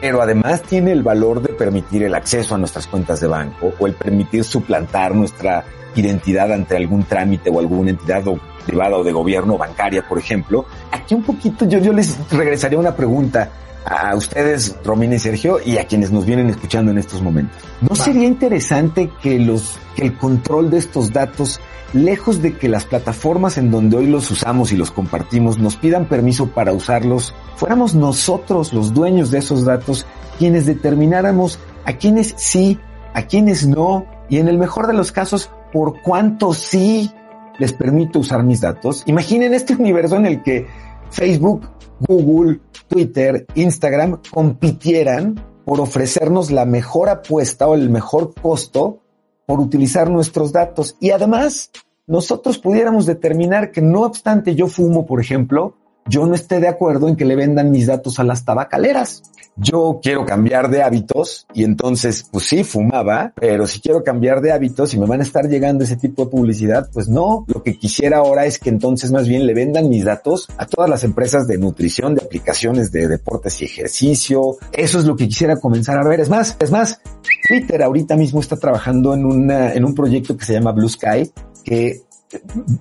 pero 0.01 0.21
además 0.21 0.63
tiene 0.63 0.91
el 0.91 1.03
valor 1.03 1.41
de 1.41 1.53
permitir 1.53 2.03
el 2.03 2.15
acceso 2.15 2.55
a 2.55 2.57
nuestras 2.57 2.87
cuentas 2.87 3.21
de 3.21 3.27
banco 3.27 3.71
o 3.79 3.85
el 3.85 3.93
permitir 3.93 4.43
suplantar 4.43 5.13
nuestra 5.13 5.63
identidad 5.95 6.51
ante 6.51 6.75
algún 6.75 7.03
trámite 7.03 7.51
o 7.51 7.59
alguna 7.59 7.91
entidad 7.91 8.27
o 8.27 8.39
privada 8.65 8.97
o 8.97 9.03
de 9.03 9.11
gobierno 9.11 9.57
bancaria, 9.57 10.07
por 10.07 10.17
ejemplo. 10.17 10.65
Aquí 10.91 11.13
un 11.13 11.23
poquito 11.23 11.65
yo, 11.65 11.77
yo 11.79 11.93
les 11.93 12.17
regresaría 12.31 12.79
una 12.79 12.95
pregunta. 12.95 13.49
A 13.85 14.15
ustedes, 14.15 14.75
Romina 14.83 15.15
y 15.15 15.19
Sergio, 15.19 15.59
y 15.63 15.77
a 15.77 15.85
quienes 15.85 16.11
nos 16.11 16.25
vienen 16.25 16.49
escuchando 16.49 16.91
en 16.91 16.97
estos 16.97 17.21
momentos. 17.21 17.57
¿No 17.81 17.95
sería 17.95 18.27
interesante 18.27 19.09
que 19.21 19.39
los, 19.39 19.77
que 19.95 20.03
el 20.03 20.17
control 20.17 20.69
de 20.69 20.77
estos 20.77 21.11
datos, 21.11 21.59
lejos 21.93 22.41
de 22.41 22.55
que 22.57 22.69
las 22.69 22.85
plataformas 22.85 23.57
en 23.57 23.71
donde 23.71 23.97
hoy 23.97 24.07
los 24.07 24.29
usamos 24.31 24.71
y 24.71 24.77
los 24.77 24.91
compartimos 24.91 25.57
nos 25.57 25.75
pidan 25.75 26.05
permiso 26.05 26.47
para 26.47 26.73
usarlos, 26.73 27.33
fuéramos 27.55 27.95
nosotros 27.95 28.73
los 28.73 28.93
dueños 28.93 29.31
de 29.31 29.39
esos 29.39 29.65
datos 29.65 30.05
quienes 30.37 30.65
determináramos 30.65 31.59
a 31.85 31.93
quienes 31.93 32.33
sí, 32.37 32.79
a 33.13 33.23
quienes 33.23 33.67
no, 33.67 34.05
y 34.29 34.37
en 34.37 34.47
el 34.47 34.57
mejor 34.57 34.87
de 34.87 34.93
los 34.93 35.11
casos, 35.11 35.51
por 35.73 36.01
cuánto 36.01 36.53
sí 36.53 37.11
les 37.57 37.73
permito 37.73 38.19
usar 38.19 38.43
mis 38.43 38.61
datos? 38.61 39.03
Imaginen 39.05 39.53
este 39.53 39.75
universo 39.79 40.15
en 40.15 40.25
el 40.25 40.41
que 40.41 40.67
Facebook, 41.09 41.67
Google, 42.07 42.59
Twitter, 42.87 43.45
Instagram 43.55 44.19
compitieran 44.31 45.43
por 45.65 45.79
ofrecernos 45.79 46.51
la 46.51 46.65
mejor 46.65 47.09
apuesta 47.09 47.67
o 47.67 47.75
el 47.75 47.89
mejor 47.89 48.33
costo 48.33 48.99
por 49.45 49.59
utilizar 49.59 50.09
nuestros 50.09 50.51
datos. 50.51 50.97
Y 50.99 51.11
además, 51.11 51.71
nosotros 52.07 52.57
pudiéramos 52.57 53.05
determinar 53.05 53.71
que 53.71 53.81
no 53.81 54.01
obstante 54.01 54.55
yo 54.55 54.67
fumo, 54.67 55.05
por 55.05 55.21
ejemplo, 55.21 55.75
yo 56.05 56.25
no 56.25 56.35
esté 56.35 56.59
de 56.59 56.67
acuerdo 56.67 57.07
en 57.07 57.15
que 57.15 57.25
le 57.25 57.35
vendan 57.35 57.71
mis 57.71 57.87
datos 57.87 58.19
a 58.19 58.23
las 58.23 58.43
tabacaleras. 58.43 59.23
Yo 59.57 59.99
quiero 60.01 60.25
cambiar 60.25 60.69
de 60.69 60.81
hábitos 60.81 61.45
y 61.53 61.63
entonces, 61.65 62.25
pues 62.31 62.45
sí, 62.45 62.63
fumaba, 62.63 63.33
pero 63.35 63.67
si 63.67 63.81
quiero 63.81 64.03
cambiar 64.03 64.41
de 64.41 64.51
hábitos 64.51 64.93
y 64.93 64.99
me 64.99 65.05
van 65.05 65.19
a 65.19 65.23
estar 65.23 65.47
llegando 65.47 65.83
ese 65.83 65.97
tipo 65.97 66.23
de 66.25 66.31
publicidad, 66.31 66.89
pues 66.91 67.09
no. 67.09 67.45
Lo 67.47 67.61
que 67.61 67.77
quisiera 67.77 68.19
ahora 68.19 68.45
es 68.45 68.59
que 68.59 68.69
entonces 68.69 69.11
más 69.11 69.27
bien 69.27 69.45
le 69.45 69.53
vendan 69.53 69.89
mis 69.89 70.05
datos 70.05 70.47
a 70.57 70.65
todas 70.65 70.89
las 70.89 71.03
empresas 71.03 71.47
de 71.47 71.57
nutrición, 71.57 72.15
de 72.15 72.23
aplicaciones 72.23 72.91
de 72.91 73.07
deportes 73.07 73.61
y 73.61 73.65
ejercicio. 73.65 74.55
Eso 74.71 74.99
es 74.99 75.05
lo 75.05 75.15
que 75.15 75.27
quisiera 75.27 75.57
comenzar 75.57 75.97
a 75.97 76.07
ver. 76.07 76.21
Es 76.21 76.29
más, 76.29 76.55
es 76.59 76.71
más, 76.71 77.01
Twitter 77.47 77.83
ahorita 77.83 78.15
mismo 78.15 78.39
está 78.39 78.55
trabajando 78.55 79.13
en 79.13 79.25
una, 79.25 79.73
en 79.73 79.83
un 79.83 79.93
proyecto 79.93 80.37
que 80.37 80.45
se 80.45 80.53
llama 80.53 80.71
Blue 80.71 80.89
Sky, 80.89 81.29
que 81.63 82.03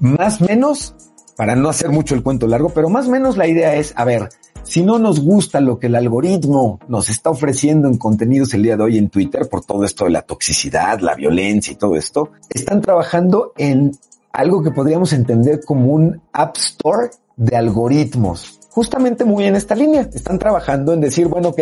más 0.01 0.41
menos 0.41 0.95
para 1.41 1.57
no 1.57 1.71
hacer 1.71 1.89
mucho 1.89 2.15
el 2.15 2.23
cuento 2.23 2.47
largo, 2.47 2.69
pero 2.69 2.91
más 2.91 3.09
o 3.09 3.13
menos 3.13 3.39
la 3.39 3.49
idea 3.49 3.75
es, 3.75 3.95
a 3.97 4.05
ver, 4.05 4.29
si 4.63 4.83
no 4.83 4.99
nos 4.99 5.21
gusta 5.21 5.59
lo 5.63 5.79
que 5.79 5.87
el 5.87 5.97
algoritmo 5.97 6.79
nos 6.87 7.09
está 7.09 7.31
ofreciendo 7.31 7.89
en 7.89 7.97
contenidos 7.97 8.53
el 8.53 8.63
día 8.63 8.77
de 8.77 8.83
hoy 8.83 8.99
en 8.99 9.09
Twitter, 9.09 9.49
por 9.49 9.65
todo 9.65 9.85
esto 9.85 10.05
de 10.05 10.11
la 10.11 10.21
toxicidad, 10.21 11.01
la 11.01 11.15
violencia 11.15 11.73
y 11.73 11.77
todo 11.77 11.97
esto, 11.97 12.33
están 12.51 12.83
trabajando 12.83 13.55
en 13.57 13.93
algo 14.35 14.63
que 14.63 14.71
podríamos 14.71 15.15
entender 15.15 15.61
como 15.65 15.95
un 15.95 16.21
App 16.31 16.59
Store 16.59 17.09
de 17.39 17.57
algoritmos. 17.57 18.61
Justamente 18.69 19.25
muy 19.25 19.45
en 19.45 19.57
esta 19.57 19.75
línea. 19.75 20.11
Están 20.13 20.39
trabajando 20.39 20.93
en 20.93 21.01
decir, 21.01 21.27
bueno, 21.27 21.49
ok, 21.49 21.61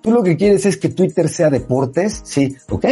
tú 0.00 0.10
lo 0.10 0.22
que 0.22 0.38
quieres 0.38 0.64
es 0.64 0.78
que 0.78 0.88
Twitter 0.88 1.28
sea 1.28 1.50
deportes. 1.50 2.22
Sí, 2.24 2.56
ok. 2.70 2.86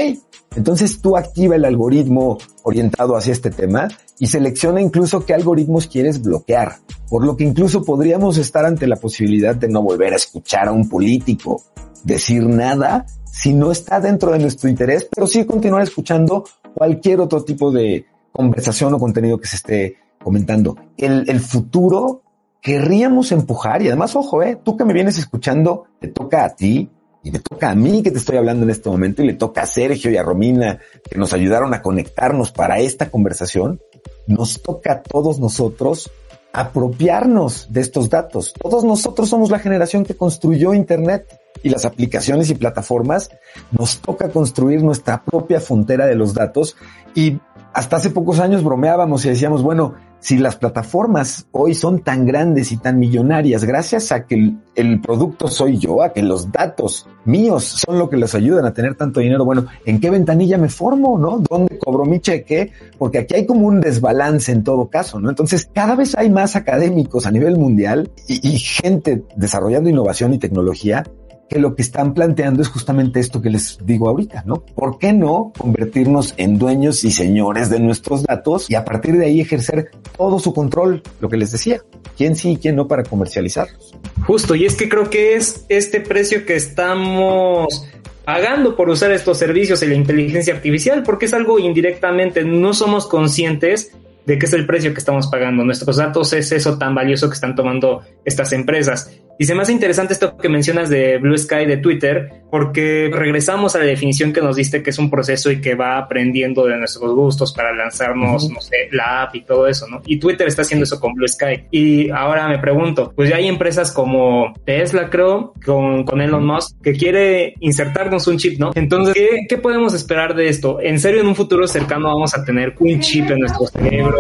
Entonces 0.57 1.01
tú 1.01 1.17
activa 1.17 1.55
el 1.55 1.65
algoritmo 1.65 2.39
orientado 2.63 3.17
hacia 3.17 3.33
este 3.33 3.51
tema 3.51 3.89
y 4.19 4.27
selecciona 4.27 4.81
incluso 4.81 5.25
qué 5.25 5.35
algoritmos 5.35 5.87
quieres 5.87 6.23
bloquear, 6.23 6.77
por 7.09 7.25
lo 7.25 7.37
que 7.37 7.45
incluso 7.45 7.85
podríamos 7.85 8.39
estar 8.39 8.65
ante 8.65 8.87
la 8.87 8.97
posibilidad 8.97 9.55
de 9.55 9.69
no 9.69 9.83
volver 9.83 10.15
a 10.15 10.17
escuchar 10.17 10.69
a 10.69 10.73
un 10.73 10.89
político 10.89 11.63
decir 12.03 12.47
nada 12.47 13.07
si 13.31 13.53
no 13.53 13.71
está 13.71 14.01
dentro 14.01 14.33
de 14.33 14.39
nuestro 14.39 14.71
interés, 14.71 15.07
pero 15.15 15.27
sí 15.27 15.45
continuar 15.45 15.83
escuchando 15.83 16.45
cualquier 16.75 17.21
otro 17.21 17.45
tipo 17.45 17.71
de 17.71 18.07
conversación 18.33 18.95
o 18.95 18.99
contenido 18.99 19.39
que 19.39 19.49
se 19.49 19.57
esté 19.57 19.97
comentando. 20.23 20.77
El, 20.97 21.29
el 21.29 21.41
futuro 21.41 22.23
querríamos 22.63 23.31
empujar 23.33 23.83
y 23.83 23.89
además, 23.89 24.17
ojo, 24.17 24.43
eh, 24.43 24.59
tú 24.65 24.77
que 24.77 24.85
me 24.85 24.95
vienes 24.95 25.19
escuchando, 25.19 25.85
te 26.01 26.09
toca 26.09 26.45
a 26.45 26.57
ti, 26.57 26.91
y 27.27 27.33
me 27.33 27.41
toca 27.41 27.71
a 27.71 27.75
mí 27.75 28.05
que 28.05 28.13
te 28.13 28.19
estoy 28.19 28.37
hablando 28.37 28.63
en 28.63 28.71
este 28.71 28.89
momento 28.89 29.21
y 29.21 29.27
le 29.27 29.35
toca 29.35 29.63
a 29.63 29.67
Sergio 29.67 30.13
y 30.13 30.17
a 30.17 30.23
Romina 30.23 30.79
que 31.11 31.19
nos 31.19 31.33
ayudaron 31.33 31.75
a 31.75 31.83
conectarnos 31.83 32.53
para 32.53 32.79
esta 32.79 33.11
conversación, 33.11 33.81
nos 34.29 34.63
toca 34.63 34.93
a 34.93 35.03
todos 35.03 35.41
nosotros 35.41 36.09
apropiarnos 36.53 37.73
de 37.73 37.81
estos 37.81 38.11
datos. 38.11 38.55
Todos 38.63 38.85
nosotros 38.85 39.29
somos 39.29 39.51
la 39.51 39.59
generación 39.59 40.05
que 40.05 40.15
construyó 40.15 40.73
Internet 40.73 41.37
y 41.65 41.69
las 41.69 41.85
aplicaciones 41.85 42.49
y 42.51 42.55
plataformas. 42.55 43.29
Nos 43.77 43.99
toca 43.99 44.29
construir 44.29 44.85
nuestra 44.85 45.25
propia 45.25 45.59
frontera 45.59 46.07
de 46.07 46.15
los 46.15 46.33
datos 46.33 46.77
y 47.13 47.41
hasta 47.73 47.97
hace 47.97 48.11
pocos 48.11 48.39
años 48.39 48.63
bromeábamos 48.63 49.25
y 49.25 49.31
decíamos, 49.31 49.65
bueno, 49.65 49.97
si 50.21 50.39
las 50.39 50.57
plataformas 50.57 51.47
hoy 51.53 51.75
son 51.75 52.01
tan 52.01 52.27
grandes 52.27 52.73
y 52.73 52.79
tan 52.79 52.99
millonarias 52.99 53.65
gracias 53.65 54.13
a 54.13 54.27
que 54.27 54.55
el, 54.75 55.01
producto 55.01 55.49
soy 55.49 55.79
yo, 55.79 56.03
a 56.03 56.13
que 56.13 56.23
los 56.23 56.51
datos 56.51 57.09
míos 57.25 57.83
son 57.87 57.99
lo 57.99 58.09
que 58.09 58.17
les 58.17 58.35
ayudan 58.35 58.65
a 58.65 58.73
tener 58.73 58.95
tanto 58.95 59.21
dinero, 59.21 59.45
bueno, 59.45 59.67
¿en 59.85 60.01
qué 60.01 60.11
ventanilla 60.11 60.59
me 60.59 60.69
formo, 60.69 61.19
no? 61.19 61.43
¿Dónde 61.49 61.79
cobro 61.79 62.05
mi 62.05 62.21
cheque? 62.21 62.73
Porque 62.99 63.19
aquí 63.19 63.35
hay 63.35 63.47
como 63.47 63.67
un 63.67 63.81
desbalance 63.81 64.53
en 64.53 64.65
todo 64.65 64.89
caso, 64.89 65.21
¿no? 65.21 65.29
Entonces, 65.29 65.69
cada 65.73 65.95
vez 65.95 66.17
hay 66.17 66.31
más 66.31 66.57
académicos 66.57 67.27
a 67.27 67.31
nivel 67.31 67.57
mundial 67.57 68.11
y 68.29 68.59
gente 68.59 69.23
desarrollando 69.37 69.91
innovación 69.91 70.35
y 70.35 70.39
tecnología 70.39 71.05
que 71.49 71.59
lo 71.59 71.75
que 71.75 71.83
están 71.83 72.15
planteando 72.15 72.63
es 72.63 72.69
justamente 72.69 73.21
esto 73.21 73.41
que 73.41 73.51
les 73.51 73.79
digo 73.85 74.09
ahorita, 74.09 74.43
¿no? 74.47 74.57
¿Por 74.57 74.99
qué 74.99 75.13
no 75.13 75.53
convertirnos 75.57 76.35
en 76.37 76.59
dueños 76.59 77.05
y 77.05 77.11
señores 77.11 77.71
de 77.71 77.81
nuestros 77.81 78.25
datos 78.25 78.71
y 78.71 78.75
a 78.75 78.85
partir 78.85 79.17
de 79.17 79.27
ahí 79.27 79.41
ejercer 79.41 79.91
todo 80.17 80.39
su 80.39 80.53
control, 80.53 81.03
lo 81.21 81.29
que 81.29 81.37
les 81.37 81.53
decía, 81.53 81.81
quién 82.17 82.37
sí 82.37 82.53
y 82.53 82.57
quién 82.57 82.77
no 82.77 82.89
para 82.89 83.05
comercializarlos? 83.05 83.95
Justo, 84.27 84.55
y 84.55 84.67
es 84.67 84.75
que 84.75 84.89
creo 84.89 85.09
que 85.09 85.37
es 85.37 85.65
este 85.69 86.01
precio 86.01 86.45
que 86.45 86.57
estamos 86.57 87.87
pagando 88.25 88.75
por 88.75 88.89
usar 88.89 89.13
estos 89.13 89.39
servicios 89.39 89.83
y 89.83 89.87
la 89.87 89.95
inteligencia 89.95 90.55
artificial, 90.55 91.05
porque 91.05 91.27
es 91.27 91.35
algo 91.35 91.61
indirectamente, 91.61 92.45
no 92.45 92.75
somos 92.75 93.07
conscientes 93.07 93.93
de 94.27 94.39
qué 94.39 94.47
es 94.47 94.53
el 94.53 94.67
precio 94.67 94.93
que 94.93 94.99
estamos 94.99 95.29
pagando. 95.29 95.65
Nuestros 95.65 95.97
datos 95.97 96.33
es 96.33 96.51
eso 96.51 96.77
tan 96.77 96.95
valioso 96.95 97.29
que 97.29 97.35
están 97.35 97.55
tomando 97.55 98.03
estas 98.25 98.53
empresas. 98.53 99.13
Y 99.39 99.45
se 99.45 99.55
me 99.55 99.63
hace 99.63 99.73
interesante 99.73 100.15
esto 100.15 100.37
que 100.37 100.49
mencionas 100.49 100.89
de 100.89 101.19
Blue 101.19 101.37
Sky 101.37 101.67
de 101.67 101.77
Twitter, 101.77 102.43
porque 102.51 103.11
regresamos 103.13 103.75
a 103.75 103.79
la 103.79 103.85
definición 103.85 104.33
que 104.33 104.41
nos 104.41 104.57
diste, 104.57 104.83
que 104.83 104.91
es 104.91 104.99
un 104.99 105.11
proceso 105.11 105.51
y 105.51 105.61
que 105.61 105.75
va 105.75 105.99
aprendiendo 105.99 106.65
de 106.65 106.77
nuestros 106.77 107.15
gustos 107.15 107.53
para 107.53 107.75
lanzarnos, 107.75 108.45
uh 108.45 108.49
-huh. 108.49 108.55
no 108.55 108.61
sé, 108.61 108.77
la 108.93 109.23
app 109.23 109.35
y 109.35 109.43
todo 109.43 109.67
eso, 109.67 109.87
¿no? 109.89 110.01
Y 110.07 110.19
Twitter 110.19 110.47
está 110.47 110.63
haciendo 110.63 110.85
eso 110.85 110.99
con 110.99 111.13
Blue 111.15 111.29
Sky. 111.29 111.65
Y 111.71 112.11
ahora 112.11 112.49
me 112.49 112.59
pregunto, 112.59 113.13
pues 113.15 113.29
ya 113.29 113.37
hay 113.37 113.47
empresas 113.49 113.93
como 113.93 114.55
Tesla, 114.65 115.11
creo, 115.11 115.53
con, 115.65 116.05
con 116.05 116.21
Elon 116.21 116.47
Musk, 116.47 116.81
que 116.83 116.93
quiere 116.93 117.55
insertarnos 117.61 118.27
un 118.27 118.39
chip, 118.39 118.59
¿no? 118.59 118.71
Entonces, 118.75 119.15
¿qué, 119.15 119.47
¿qué 119.49 119.59
podemos 119.59 119.93
esperar 119.95 120.35
de 120.35 120.49
esto? 120.49 120.81
¿En 120.81 120.99
serio 120.99 121.21
en 121.21 121.27
un 121.27 121.35
futuro 121.35 121.67
cercano 121.69 122.09
vamos 122.09 122.35
a 122.35 122.45
tener 122.45 122.75
un 122.79 123.01
chip 123.01 123.31
en 123.31 123.41
nuestro 123.41 123.67
cerebro? 123.67 124.17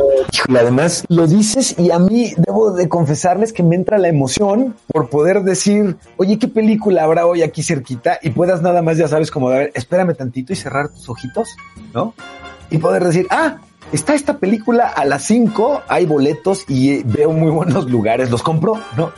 Y 0.48 0.56
además, 0.56 1.04
lo 1.08 1.26
dices 1.26 1.74
y 1.78 1.90
a 1.90 1.98
mí 1.98 2.32
debo 2.36 2.72
de 2.72 2.88
confesarles 2.88 3.52
que 3.52 3.62
me 3.62 3.76
entra 3.76 3.98
la 3.98 4.08
emoción 4.08 4.74
por 4.92 5.05
poder 5.08 5.42
decir, 5.42 5.96
oye, 6.16 6.38
¿qué 6.38 6.48
película 6.48 7.04
habrá 7.04 7.26
hoy 7.26 7.42
aquí 7.42 7.62
cerquita? 7.62 8.18
Y 8.22 8.30
puedas 8.30 8.62
nada 8.62 8.82
más, 8.82 8.96
ya 8.96 9.08
sabes, 9.08 9.30
como 9.30 9.50
de, 9.50 9.56
a 9.56 9.58
ver, 9.60 9.72
espérame 9.74 10.14
tantito 10.14 10.52
y 10.52 10.56
cerrar 10.56 10.88
tus 10.88 11.08
ojitos, 11.08 11.56
¿no? 11.94 12.14
Y 12.70 12.78
poder 12.78 13.04
decir, 13.04 13.26
ah, 13.30 13.58
está 13.92 14.14
esta 14.14 14.38
película 14.38 14.88
a 14.88 15.04
las 15.04 15.24
5, 15.24 15.82
hay 15.88 16.06
boletos 16.06 16.64
y 16.68 17.02
veo 17.02 17.32
muy 17.32 17.50
buenos 17.50 17.90
lugares, 17.90 18.30
los 18.30 18.42
compro, 18.42 18.80
¿no? 18.96 19.12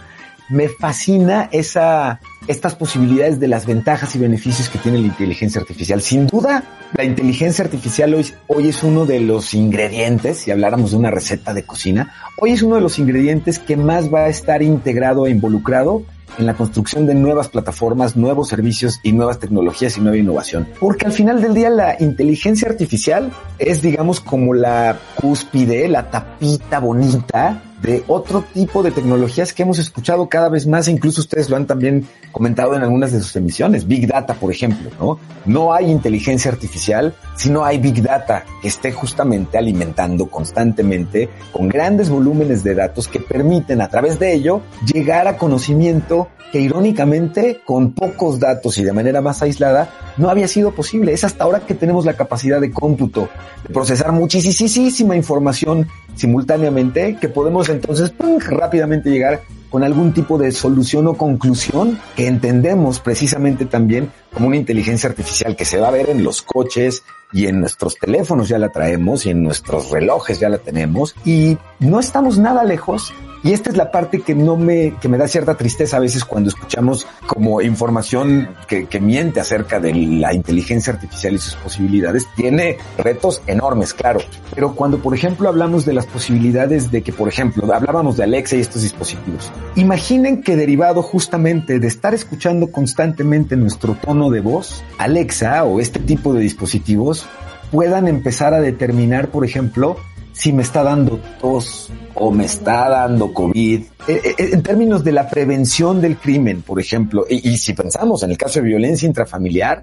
Me 0.48 0.68
fascina 0.68 1.48
esa, 1.53 2.20
estas 2.49 2.75
posibilidades 2.75 3.39
de 3.39 3.47
las 3.47 3.67
ventajas 3.67 4.17
y 4.17 4.19
beneficios 4.19 4.69
que 4.69 4.79
tiene 4.79 4.99
la 4.99 5.07
inteligencia 5.07 5.61
artificial. 5.61 6.01
Sin 6.01 6.27
duda, 6.27 6.65
la 6.95 7.05
inteligencia 7.05 7.65
artificial 7.65 8.15
hoy, 8.15 8.69
es 8.69 8.83
uno 8.83 9.07
de 9.07 9.21
los 9.21 9.55
ingredientes, 9.55 10.39
si 10.39 10.51
habláramos 10.51 10.91
de 10.91 10.97
una 10.97 11.11
receta 11.11 11.55
de 11.55 11.63
cocina, 11.63 12.15
hoy 12.39 12.53
es 12.53 12.63
uno 12.63 12.77
de 12.77 12.81
los 12.81 12.99
ingredientes 12.99 13.59
que 13.59 13.77
más 13.77 14.13
va 14.13 14.21
a 14.21 14.29
estar 14.29 14.63
integrado 14.63 15.27
e 15.27 15.31
involucrado 15.31 16.03
en 16.39 16.47
la 16.47 16.55
construcción 16.55 17.07
de 17.07 17.15
nuevas 17.15 17.49
plataformas, 17.49 18.17
nuevos 18.17 18.49
servicios 18.49 19.01
y 19.03 19.13
nuevas 19.13 19.39
tecnologías 19.39 19.97
y 19.99 20.01
nueva 20.01 20.17
innovación. 20.17 20.69
Porque 20.81 21.07
al 21.07 21.13
final 21.13 21.43
del 21.43 21.55
día 21.55 21.69
la 21.69 21.97
inteligencia 22.01 22.69
artificial 22.69 23.31
es, 23.59 23.83
digamos, 23.83 24.21
como 24.21 24.55
la 24.55 24.99
cúspide, 25.17 25.89
la 25.89 26.11
tapita 26.11 26.79
bonita 26.79 27.63
de 27.83 28.05
otro 28.09 28.45
tipo 28.53 28.83
de 28.83 28.91
tecnologías 28.91 29.53
que 29.53 29.62
hemos 29.62 29.79
escuchado 29.79 30.29
cada 30.29 30.49
vez 30.49 30.67
más, 30.67 30.88
e 30.88 30.93
incluso 30.93 31.21
ustedes 31.21 31.49
lo 31.49 31.57
han 31.57 31.67
también 31.67 32.07
comentado 32.33 32.75
en 32.75 32.83
algunas 32.83 33.12
de 33.12 33.21
sus 33.21 33.35
emisiones. 33.37 33.87
Big 33.87 34.07
Data, 34.07 34.35
por 34.35 34.51
ejemplo, 34.51 34.91
¿no? 34.99 35.19
No 35.45 35.73
hay 35.73 35.91
inteligencia 35.91 36.51
artificial 36.51 37.14
si 37.37 37.51
no 37.51 37.64
hay 37.64 37.79
Big 37.79 38.03
Data 38.03 38.45
que 38.61 38.69
esté 38.69 38.93
justamente 38.93 39.59
alimentando 39.59 40.27
constantemente 40.27 41.29
con 41.53 41.69
grandes 41.69 42.11
volúmenes 42.11 42.64
de 42.64 42.75
datos 42.75 43.09
que 43.09 43.21
permiten 43.21 43.81
a 43.81 43.88
través 43.88 44.19
de 44.19 44.35
ello 44.35 44.61
llegar 44.85 45.29
a 45.29 45.37
conocimiento 45.37 46.29
que 46.53 46.61
irónicamente 46.61 47.61
con 47.64 47.93
pocos 47.93 48.41
datos 48.41 48.79
y 48.79 48.85
de 48.85 48.93
manera 48.93 49.21
más 49.21 49.43
aislada 49.43 49.91
no 50.17 50.31
había 50.31 50.49
sido 50.49 50.73
posible. 50.73 51.12
Es 51.12 51.25
hasta 51.25 51.45
ahora 51.45 51.61
que 51.61 51.75
tenemos 51.75 52.05
la 52.05 52.14
capacidad 52.14 52.61
de 52.61 52.71
cómputo, 52.71 53.29
de 53.67 53.73
procesar 53.73 54.12
muchísima 54.12 55.14
información 55.14 55.88
simultáneamente 56.19 57.17
que 57.21 57.29
podemos 57.29 57.69
entonces 57.69 58.13
rápidamente 58.47 59.11
llegar 59.11 59.43
con 59.71 59.85
algún 59.85 60.13
tipo 60.13 60.39
de 60.39 60.51
solución 60.53 61.07
o 61.07 61.15
conclusión 61.15 61.99
que 62.17 62.27
entendemos 62.27 63.01
precisamente 63.01 63.67
también 63.67 64.11
como 64.33 64.49
una 64.49 64.57
inteligencia 64.57 65.09
artificial 65.09 65.57
que 65.57 65.65
se 65.65 65.79
va 65.79 65.89
a 65.89 65.93
ver 65.93 66.11
en 66.11 66.25
los 66.25 66.43
coches 66.43 67.05
y 67.33 67.47
en 67.47 67.61
nuestros 67.61 67.97
teléfonos 67.97 68.49
ya 68.49 68.59
la 68.59 68.71
traemos 68.71 69.27
y 69.27 69.31
en 69.31 69.43
nuestros 69.43 69.91
relojes 69.91 70.41
ya 70.41 70.49
la 70.49 70.59
tenemos. 70.59 71.15
Y 71.25 71.59
no 71.79 72.01
estamos 72.01 72.39
nada 72.39 72.65
lejos 72.65 73.13
y 73.42 73.53
esta 73.53 73.70
es 73.70 73.77
la 73.77 73.90
parte 73.90 74.20
que 74.20 74.35
no 74.35 74.57
me, 74.57 74.94
que 75.01 75.09
me 75.09 75.18
da 75.18 75.29
cierta 75.29 75.57
tristeza 75.57 75.96
a 75.96 76.01
veces 76.01 76.24
cuando 76.24 76.48
escuchamos 76.48 77.07
como 77.27 77.61
información 77.61 78.48
que, 78.66 78.87
que 78.87 79.01
miente 79.01 79.40
acerca 79.40 79.81
de 79.81 79.94
la 79.94 80.35
inteligencia 80.35 80.92
artificial 80.92 81.35
y 81.35 81.38
sus 81.38 81.55
posibilidades. 81.55 82.27
Tiene 82.37 82.79
retos 82.96 83.42
enormes, 83.46 83.94
claro. 83.94 84.20
Pero 84.55 84.74
cuando, 84.74 84.98
por 84.98 85.14
ejemplo, 85.14 85.48
hablamos 85.48 85.85
de 85.85 85.94
las 85.94 86.07
posibilidades 86.07 86.90
de 86.90 87.03
que, 87.03 87.12
por 87.12 87.29
ejemplo, 87.29 87.72
hablábamos 87.72 88.16
de 88.16 88.24
Alexa 88.24 88.57
y 88.57 88.61
estos 88.61 88.83
dispositivos. 88.83 89.53
Imaginen 89.77 90.42
que 90.42 90.57
derivado 90.57 91.03
justamente 91.03 91.79
de 91.79 91.87
estar 91.87 92.14
escuchando 92.14 92.72
constantemente 92.72 93.57
nuestro 93.57 93.94
tono 93.94 94.31
de 94.31 94.40
voz, 94.40 94.83
Alexa 94.98 95.64
o 95.64 95.81
este 95.81 96.01
tipo 96.01 96.35
de 96.35 96.40
dispositivos 96.40 97.27
puedan 97.70 98.09
empezar 98.09 98.55
a 98.55 98.61
determinar, 98.61 99.29
por 99.29 99.44
ejemplo, 99.44 99.96
si 100.38 100.53
me 100.53 100.62
está 100.62 100.85
dando 100.85 101.18
tos 101.40 101.90
o 102.14 102.31
me 102.31 102.44
está 102.44 102.88
dando 102.88 103.35
COVID. 103.35 103.83
Eh, 104.07 104.20
eh, 104.24 104.35
En 104.53 104.62
términos 104.62 105.03
de 105.03 105.11
la 105.11 105.29
prevención 105.29 106.01
del 106.01 106.16
crimen, 106.16 106.62
por 106.62 106.79
ejemplo, 106.79 107.27
y, 107.29 107.57
si 107.57 107.72
pensamos 107.72 108.22
en 108.22 108.31
el 108.31 108.38
caso 108.38 108.61
de 108.61 108.66
violencia 108.66 109.09
intrafamiliar, 109.09 109.83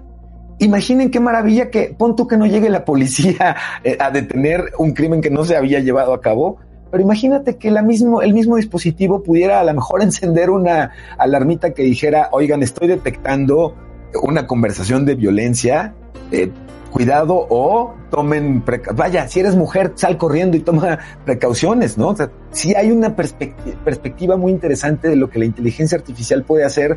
imaginen 0.58 1.10
qué 1.10 1.20
maravilla 1.20 1.68
que 1.68 1.94
pon 1.98 2.16
tú 2.16 2.26
que 2.26 2.38
no 2.38 2.46
llegue 2.46 2.70
la 2.70 2.86
policía 2.86 3.54
eh, 3.84 3.98
a 4.00 4.10
detener 4.10 4.72
un 4.78 4.94
crimen 4.94 5.20
que 5.20 5.28
no 5.28 5.44
se 5.44 5.56
había 5.56 5.80
llevado 5.80 6.14
a 6.14 6.22
cabo. 6.22 6.56
Pero 6.90 7.02
imagínate 7.02 7.58
que 7.58 7.70
la 7.70 7.82
mismo, 7.82 8.22
el 8.22 8.32
mismo 8.32 8.56
dispositivo 8.56 9.22
pudiera 9.22 9.60
a 9.60 9.64
lo 9.64 9.74
mejor 9.74 10.02
encender 10.02 10.48
una 10.48 10.92
alarmita 11.18 11.74
que 11.74 11.82
dijera, 11.82 12.30
oigan, 12.32 12.62
estoy 12.62 12.88
detectando 12.88 13.74
una 14.22 14.46
conversación 14.46 15.04
de 15.04 15.16
violencia, 15.16 15.92
eh, 16.32 16.50
cuidado 16.96 17.46
o 17.50 17.94
tomen, 18.10 18.64
vaya, 18.94 19.28
si 19.28 19.40
eres 19.40 19.54
mujer, 19.54 19.92
sal 19.96 20.16
corriendo 20.16 20.56
y 20.56 20.60
toma 20.60 20.98
precauciones, 21.26 21.98
¿no? 21.98 22.08
O 22.08 22.16
sea, 22.16 22.30
sí 22.52 22.74
hay 22.74 22.90
una 22.90 23.14
perspecti- 23.14 23.76
perspectiva 23.84 24.38
muy 24.38 24.50
interesante 24.50 25.10
de 25.10 25.16
lo 25.16 25.28
que 25.28 25.38
la 25.38 25.44
inteligencia 25.44 25.98
artificial 25.98 26.42
puede 26.42 26.64
hacer 26.64 26.96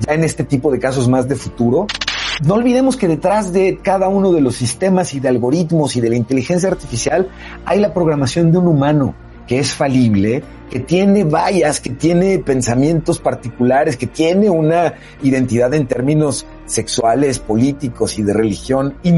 ya 0.00 0.14
en 0.14 0.24
este 0.24 0.42
tipo 0.42 0.72
de 0.72 0.80
casos 0.80 1.08
más 1.08 1.28
de 1.28 1.36
futuro. 1.36 1.86
No 2.44 2.54
olvidemos 2.54 2.96
que 2.96 3.06
detrás 3.06 3.52
de 3.52 3.78
cada 3.80 4.08
uno 4.08 4.32
de 4.32 4.40
los 4.40 4.56
sistemas 4.56 5.14
y 5.14 5.20
de 5.20 5.28
algoritmos 5.28 5.94
y 5.94 6.00
de 6.00 6.10
la 6.10 6.16
inteligencia 6.16 6.68
artificial 6.68 7.28
hay 7.64 7.78
la 7.78 7.94
programación 7.94 8.50
de 8.50 8.58
un 8.58 8.66
humano 8.66 9.14
que 9.46 9.60
es 9.60 9.72
falible, 9.72 10.42
que 10.68 10.80
tiene 10.80 11.22
vallas, 11.22 11.80
que 11.80 11.90
tiene 11.90 12.40
pensamientos 12.40 13.20
particulares, 13.20 13.96
que 13.96 14.08
tiene 14.08 14.50
una 14.50 14.94
identidad 15.22 15.72
en 15.72 15.86
términos 15.86 16.46
sexuales, 16.66 17.38
políticos 17.38 18.18
y 18.18 18.22
de 18.22 18.32
religión. 18.32 18.96
Y 19.02 19.12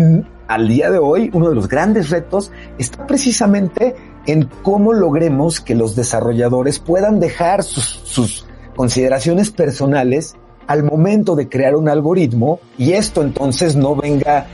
al 0.47 0.69
día 0.69 0.91
de 0.91 0.99
hoy, 0.99 1.31
uno 1.35 1.49
de 1.49 1.55
los 1.55 1.69
grandes 1.69 2.11
retos 2.11 2.53
está 2.79 3.07
precisamente 3.07 3.97
en 4.27 4.49
cómo 4.63 4.93
logremos 4.93 5.61
que 5.61 5.75
los 5.75 5.97
desarrolladores 5.97 6.79
puedan 6.79 7.19
dejar 7.19 7.63
sus, 7.63 8.47
consideraciones 8.77 9.51
personales 9.51 10.37
al 10.69 10.85
momento 10.85 11.35
de 11.35 11.49
crear 11.49 11.75
un 11.75 11.89
algoritmo 11.89 12.61
y 12.77 12.93
esto 12.93 13.23
entonces 13.23 13.75
no 13.75 13.97
venga 13.97 14.47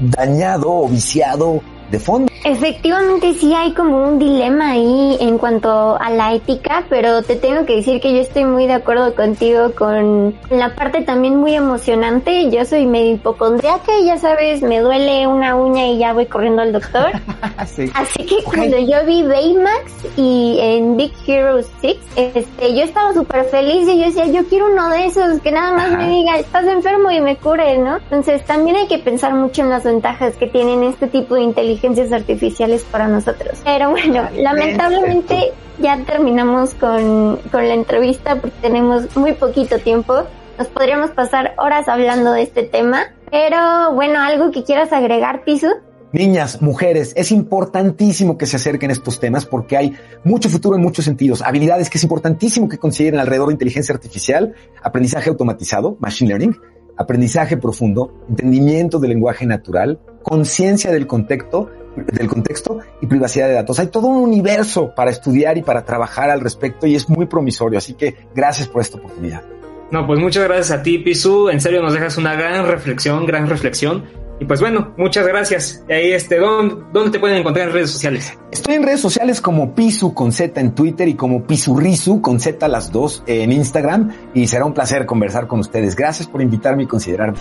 dañado 0.00 0.72
o 0.72 0.88
viciado 0.88 1.60
de 1.90 1.98
fondo. 1.98 2.30
Efectivamente 2.44 3.34
sí 3.34 3.52
hay 3.54 3.72
como 3.72 4.08
un 4.08 4.18
dilema 4.18 4.70
ahí 4.70 5.16
en 5.20 5.36
cuanto 5.36 6.00
a 6.00 6.10
la 6.10 6.32
ética, 6.32 6.84
pero 6.88 7.22
te 7.22 7.34
tengo 7.36 7.66
que 7.66 7.76
decir 7.76 8.00
que 8.00 8.14
yo 8.14 8.20
estoy 8.20 8.44
muy 8.44 8.66
de 8.66 8.74
acuerdo 8.74 9.14
contigo 9.14 9.72
con 9.76 10.34
la 10.50 10.74
parte 10.74 11.02
también 11.02 11.36
muy 11.36 11.54
emocionante. 11.54 12.50
Yo 12.50 12.64
soy 12.64 12.86
medio 12.86 13.14
hipocondriaca 13.14 13.98
y 14.00 14.06
ya 14.06 14.18
sabes, 14.18 14.62
me 14.62 14.80
duele 14.80 15.26
una 15.26 15.56
uña 15.56 15.88
y 15.88 15.98
ya 15.98 16.12
voy 16.12 16.26
corriendo 16.26 16.62
al 16.62 16.72
doctor. 16.72 17.10
Sí. 17.66 17.90
Así 17.94 18.24
que 18.24 18.44
cuando 18.44 18.78
yo 18.78 19.04
vi 19.06 19.22
Baymax 19.22 19.92
y 20.16 20.56
en 20.60 20.96
Big 20.96 21.12
Hero 21.26 21.60
6, 21.80 21.96
este, 22.14 22.74
yo 22.74 22.84
estaba 22.84 23.12
súper 23.12 23.44
feliz 23.46 23.88
y 23.88 23.98
yo 23.98 24.06
decía, 24.06 24.26
yo 24.26 24.46
quiero 24.48 24.70
uno 24.70 24.88
de 24.90 25.06
esos 25.06 25.40
que 25.40 25.50
nada 25.50 25.72
más 25.72 25.90
me 25.92 26.08
diga, 26.08 26.38
estás 26.38 26.64
enfermo 26.66 27.10
y 27.10 27.20
me 27.20 27.36
cure, 27.36 27.78
¿no? 27.78 27.96
Entonces 27.96 28.44
también 28.44 28.76
hay 28.76 28.86
que 28.86 28.98
pensar 28.98 29.34
mucho 29.34 29.62
en 29.62 29.70
las 29.70 29.84
ventajas 29.84 30.36
que 30.36 30.46
tienen 30.46 30.84
este 30.84 31.08
tipo 31.08 31.34
de 31.34 31.42
inteligencias 31.76 32.12
artificiales 32.12 32.84
para 32.84 33.08
nosotros. 33.08 33.58
Pero 33.64 33.90
bueno, 33.90 34.28
lamentablemente 34.36 35.52
ya 35.78 35.98
terminamos 36.04 36.74
con, 36.74 37.36
con 37.50 37.68
la 37.68 37.74
entrevista 37.74 38.36
porque 38.40 38.56
tenemos 38.62 39.14
muy 39.16 39.32
poquito 39.32 39.78
tiempo. 39.78 40.24
Nos 40.58 40.68
podríamos 40.68 41.10
pasar 41.10 41.54
horas 41.58 41.88
hablando 41.88 42.32
de 42.32 42.42
este 42.42 42.62
tema. 42.62 43.12
Pero 43.30 43.92
bueno, 43.92 44.20
algo 44.20 44.50
que 44.50 44.64
quieras 44.64 44.92
agregar, 44.92 45.44
Pisu. 45.44 45.68
Niñas, 46.12 46.62
mujeres, 46.62 47.12
es 47.16 47.30
importantísimo 47.30 48.38
que 48.38 48.46
se 48.46 48.56
acerquen 48.56 48.90
a 48.90 48.92
estos 48.92 49.20
temas 49.20 49.44
porque 49.44 49.76
hay 49.76 49.96
mucho 50.24 50.48
futuro 50.48 50.76
en 50.76 50.82
muchos 50.82 51.04
sentidos. 51.04 51.42
Habilidades 51.42 51.90
que 51.90 51.98
es 51.98 52.04
importantísimo 52.04 52.68
que 52.68 52.78
consideren 52.78 53.20
alrededor 53.20 53.48
de 53.48 53.54
inteligencia 53.54 53.94
artificial, 53.94 54.54
aprendizaje 54.82 55.28
automatizado, 55.28 55.96
machine 56.00 56.28
learning, 56.28 56.56
aprendizaje 56.96 57.56
profundo, 57.56 58.24
entendimiento 58.28 58.98
del 58.98 59.10
lenguaje 59.10 59.46
natural, 59.46 59.98
conciencia 60.22 60.90
del 60.90 61.06
contexto, 61.06 61.70
del 61.96 62.28
contexto 62.28 62.78
y 63.00 63.06
privacidad 63.06 63.48
de 63.48 63.54
datos. 63.54 63.78
Hay 63.78 63.88
todo 63.88 64.06
un 64.08 64.16
universo 64.16 64.94
para 64.94 65.10
estudiar 65.10 65.56
y 65.58 65.62
para 65.62 65.84
trabajar 65.84 66.30
al 66.30 66.40
respecto 66.40 66.86
y 66.86 66.94
es 66.94 67.08
muy 67.08 67.26
promisorio. 67.26 67.78
Así 67.78 67.94
que 67.94 68.16
gracias 68.34 68.68
por 68.68 68.82
esta 68.82 68.98
oportunidad. 68.98 69.42
No, 69.90 70.06
pues 70.06 70.18
muchas 70.18 70.44
gracias 70.44 70.72
a 70.72 70.82
ti, 70.82 70.98
Pisu. 70.98 71.48
En 71.48 71.60
serio, 71.60 71.80
nos 71.80 71.92
dejas 71.92 72.18
una 72.18 72.34
gran 72.34 72.66
reflexión, 72.66 73.24
gran 73.24 73.48
reflexión. 73.48 74.04
Y 74.38 74.44
pues 74.44 74.60
bueno, 74.60 74.92
muchas 74.98 75.26
gracias. 75.26 75.82
Y 75.88 75.92
ahí, 75.92 76.12
este, 76.12 76.38
¿dónde, 76.38 76.76
¿dónde 76.92 77.10
te 77.10 77.18
pueden 77.18 77.38
encontrar 77.38 77.68
en 77.68 77.74
redes 77.74 77.90
sociales? 77.90 78.36
Estoy 78.50 78.74
en 78.74 78.82
redes 78.82 79.00
sociales 79.00 79.40
como 79.40 79.74
Pisu 79.74 80.12
con 80.12 80.32
Z 80.32 80.60
en 80.60 80.74
Twitter 80.74 81.08
y 81.08 81.14
como 81.14 81.44
Pisurrisu 81.44 82.20
con 82.20 82.38
Z 82.38 82.68
las 82.68 82.92
dos 82.92 83.22
en 83.26 83.52
Instagram 83.52 84.12
y 84.34 84.46
será 84.46 84.66
un 84.66 84.74
placer 84.74 85.06
conversar 85.06 85.46
con 85.46 85.60
ustedes. 85.60 85.96
Gracias 85.96 86.28
por 86.28 86.42
invitarme 86.42 86.82
y 86.82 86.86
considerarme. 86.86 87.38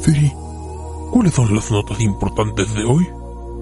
Siri, 0.00 0.32
¿cuáles 1.10 1.32
son 1.32 1.54
las 1.54 1.70
notas 1.70 2.00
importantes 2.00 2.74
de 2.74 2.84
hoy? 2.84 3.08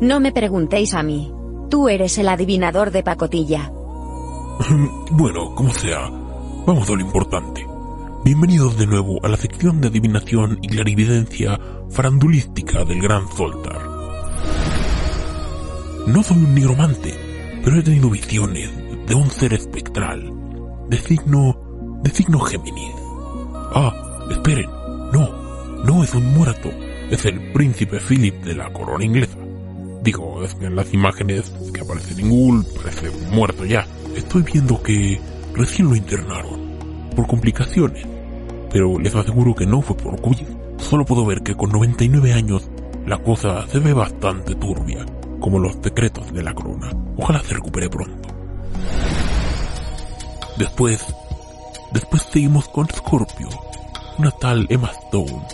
No 0.00 0.20
me 0.20 0.32
preguntéis 0.32 0.94
a 0.94 1.02
mí. 1.02 1.32
Tú 1.68 1.88
eres 1.88 2.16
el 2.18 2.28
adivinador 2.28 2.90
de 2.90 3.02
pacotilla. 3.02 3.70
bueno, 5.10 5.54
como 5.54 5.72
sea, 5.72 6.08
vamos 6.66 6.88
a 6.88 6.92
lo 6.94 7.00
importante. 7.00 7.71
Bienvenidos 8.24 8.78
de 8.78 8.86
nuevo 8.86 9.18
a 9.24 9.28
la 9.28 9.36
sección 9.36 9.80
de 9.80 9.88
adivinación 9.88 10.60
y 10.62 10.68
clarividencia 10.68 11.58
farandulística 11.90 12.84
del 12.84 13.02
Gran 13.02 13.26
Zoltar. 13.26 13.82
No 16.06 16.22
soy 16.22 16.36
un 16.36 16.54
nigromante, 16.54 17.14
pero 17.64 17.80
he 17.80 17.82
tenido 17.82 18.08
visiones 18.10 18.70
de 19.08 19.14
un 19.16 19.28
ser 19.28 19.54
espectral, 19.54 20.32
de 20.88 20.98
signo, 20.98 21.98
de 22.04 22.10
signo 22.10 22.38
Géminis. 22.38 22.94
Ah, 23.74 23.92
esperen, 24.30 24.70
no, 25.12 25.82
no 25.84 26.04
es 26.04 26.14
un 26.14 26.32
muerto, 26.32 26.70
es 27.10 27.24
el 27.24 27.50
príncipe 27.50 27.98
Philip 27.98 28.36
de 28.44 28.54
la 28.54 28.72
corona 28.72 29.04
inglesa. 29.04 29.36
Digo, 30.04 30.44
es 30.44 30.54
que 30.54 30.66
en 30.66 30.76
las 30.76 30.94
imágenes 30.94 31.52
que 31.74 31.80
aparecen 31.80 32.20
en 32.20 32.30
Google 32.30 32.68
parece 32.76 33.10
muerto 33.32 33.64
ya. 33.64 33.84
Estoy 34.14 34.42
viendo 34.42 34.80
que 34.80 35.20
recién 35.54 35.88
lo 35.88 35.96
internaron 35.96 36.72
por 37.16 37.26
complicaciones, 37.26 38.06
pero 38.72 38.98
les 38.98 39.14
aseguro 39.14 39.54
que 39.54 39.66
no 39.66 39.82
fue 39.82 39.96
por 39.96 40.20
COVID. 40.20 40.46
Solo 40.78 41.04
puedo 41.04 41.26
ver 41.26 41.42
que 41.42 41.54
con 41.54 41.70
99 41.70 42.32
años 42.32 42.68
la 43.06 43.18
cosa 43.18 43.66
se 43.68 43.78
ve 43.78 43.92
bastante 43.92 44.54
turbia, 44.54 45.04
como 45.40 45.58
los 45.58 45.76
secretos 45.82 46.32
de 46.32 46.42
la 46.42 46.54
corona. 46.54 46.90
Ojalá 47.16 47.42
se 47.42 47.54
recupere 47.54 47.90
pronto. 47.90 48.28
Después, 50.56 51.04
después 51.92 52.22
seguimos 52.22 52.68
con 52.68 52.88
Scorpio, 52.88 53.48
una 54.18 54.30
tal 54.30 54.66
Emma 54.70 54.90
Stone. 55.04 55.46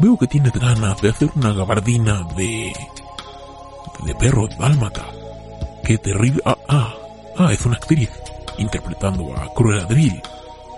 Veo 0.00 0.18
que 0.18 0.26
tienes 0.26 0.52
ganas 0.52 1.00
de 1.00 1.10
hacer 1.10 1.30
una 1.36 1.52
gabardina 1.52 2.26
de... 2.36 2.72
de 4.04 4.14
perro 4.16 4.48
dálmata. 4.58 5.06
Qué 5.84 5.98
terrible... 5.98 6.42
Ah, 6.44 6.56
ah, 6.68 6.94
ah, 7.38 7.52
es 7.52 7.64
una 7.64 7.76
actriz, 7.76 8.10
interpretando 8.58 9.34
a 9.36 9.52
Cruella 9.54 9.84
de. 9.84 10.20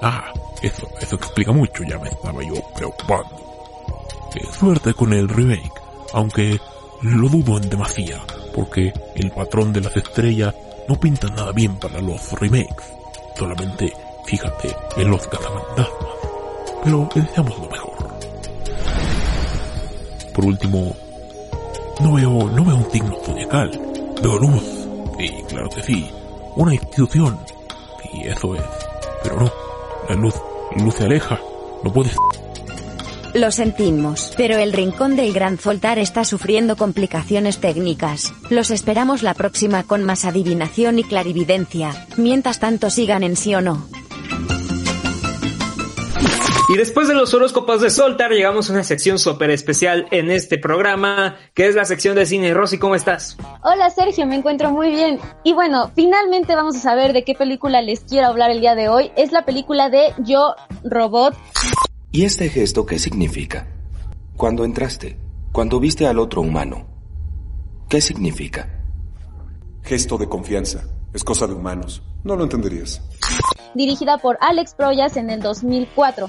Ah, 0.02 0.32
eso, 0.62 0.87
eso 1.00 1.16
explica 1.16 1.52
mucho, 1.52 1.82
ya 1.84 1.98
me 1.98 2.08
estaba 2.08 2.42
yo 2.42 2.54
preocupando. 2.74 3.48
Suerte 4.52 4.94
con 4.94 5.12
el 5.12 5.28
remake, 5.28 5.72
aunque 6.12 6.61
lo 7.02 7.28
dudo 7.28 7.56
en 7.58 7.70
demasía, 7.70 8.20
porque 8.54 8.92
el 9.14 9.30
patrón 9.30 9.72
de 9.72 9.80
las 9.80 9.96
estrellas 9.96 10.54
no 10.88 10.98
pinta 10.98 11.28
nada 11.28 11.52
bien 11.52 11.76
para 11.76 12.00
los 12.00 12.32
remakes. 12.32 12.87
Solamente 13.37 13.92
fíjate 14.24 14.74
en 14.96 15.11
los 15.11 15.26
cazafantasmas. 15.26 16.08
Pero 16.84 17.08
deseamos 17.14 17.58
lo 17.58 17.68
mejor. 17.68 18.18
Por 20.34 20.44
último, 20.44 20.96
no 22.00 22.12
veo, 22.12 22.50
no 22.50 22.64
veo 22.64 22.76
un 22.76 22.90
signo 22.90 23.16
zodiacal. 23.24 23.70
Veo 24.22 24.38
luz. 24.38 24.62
Sí, 25.18 25.32
claro 25.48 25.68
que 25.70 25.82
sí. 25.82 26.11
una 26.56 26.74
institución. 26.74 27.38
Y 28.12 28.28
eso 28.28 28.54
es. 28.54 28.62
Pero 29.22 29.40
no, 29.40 29.52
la 30.09 30.14
luz, 30.14 30.35
luz 30.77 30.94
se 30.94 31.05
aleja. 31.05 31.40
No 31.85 31.92
puedes... 31.92 32.16
Lo 33.35 33.51
sentimos, 33.53 34.33
pero 34.38 34.57
el 34.57 34.73
rincón 34.73 35.14
del 35.14 35.35
Gran 35.35 35.59
Zoltar 35.59 35.99
está 35.99 36.25
sufriendo 36.25 36.77
complicaciones 36.77 37.59
técnicas. 37.59 38.33
Los 38.49 38.71
esperamos 38.71 39.23
la 39.23 39.35
próxima 39.35 39.83
con 39.83 40.03
más 40.03 40.25
adivinación 40.25 40.99
y 40.99 41.05
clarividencia. 41.05 42.07
Mientras 42.16 42.59
tanto 42.59 42.88
sigan 42.88 43.23
en 43.23 43.37
sí 43.37 43.55
o 43.55 43.61
no. 43.61 43.87
Y 46.70 46.76
después 46.76 47.09
de 47.09 47.14
los 47.14 47.33
horóscopos 47.33 47.81
de 47.81 47.88
Soltar, 47.88 48.31
llegamos 48.31 48.68
a 48.68 48.74
una 48.74 48.85
sección 48.85 49.18
súper 49.18 49.48
especial 49.48 50.07
en 50.11 50.31
este 50.31 50.59
programa, 50.59 51.37
que 51.54 51.66
es 51.66 51.74
la 51.74 51.87
sección 51.87 52.14
de 52.14 52.26
cine. 52.26 52.52
Rosy, 52.52 52.78
¿cómo 52.78 52.94
estás? 52.94 53.38
Hola 53.62 53.88
Sergio, 53.88 54.26
me 54.26 54.37
encuentro 54.37 54.70
muy 54.70 54.90
bien. 54.90 55.18
Y 55.44 55.54
bueno, 55.54 55.90
finalmente 55.94 56.54
vamos 56.54 56.76
a 56.76 56.81
saber 56.81 57.14
de 57.14 57.24
qué 57.24 57.35
película 57.35 57.81
les 57.81 58.00
quiero 58.00 58.26
hablar 58.26 58.50
el 58.50 58.61
día 58.61 58.74
de 58.74 58.90
hoy. 58.90 59.11
Es 59.16 59.33
la 59.33 59.46
película 59.46 59.88
de 59.88 60.12
Yo, 60.18 60.54
Robot. 60.85 61.35
¿Y 62.12 62.26
este 62.26 62.50
gesto 62.50 62.85
qué 62.85 62.98
significa? 62.98 63.66
Cuando 64.37 64.64
entraste, 64.64 65.16
cuando 65.52 65.81
viste 65.81 66.07
al 66.07 66.18
otro 66.18 66.42
humano, 66.42 66.87
¿qué 67.88 68.02
significa? 68.02 68.68
Gesto 69.85 70.18
de 70.18 70.28
confianza. 70.28 70.85
Es 71.14 71.24
cosa 71.24 71.46
de 71.46 71.54
humanos. 71.54 72.02
No 72.24 72.37
lo 72.37 72.44
entenderías. 72.44 73.00
Dirigida 73.74 74.18
por 74.18 74.37
Alex 74.42 74.74
Proyas 74.74 75.16
en 75.16 75.31
el 75.31 75.40
2004. 75.40 76.28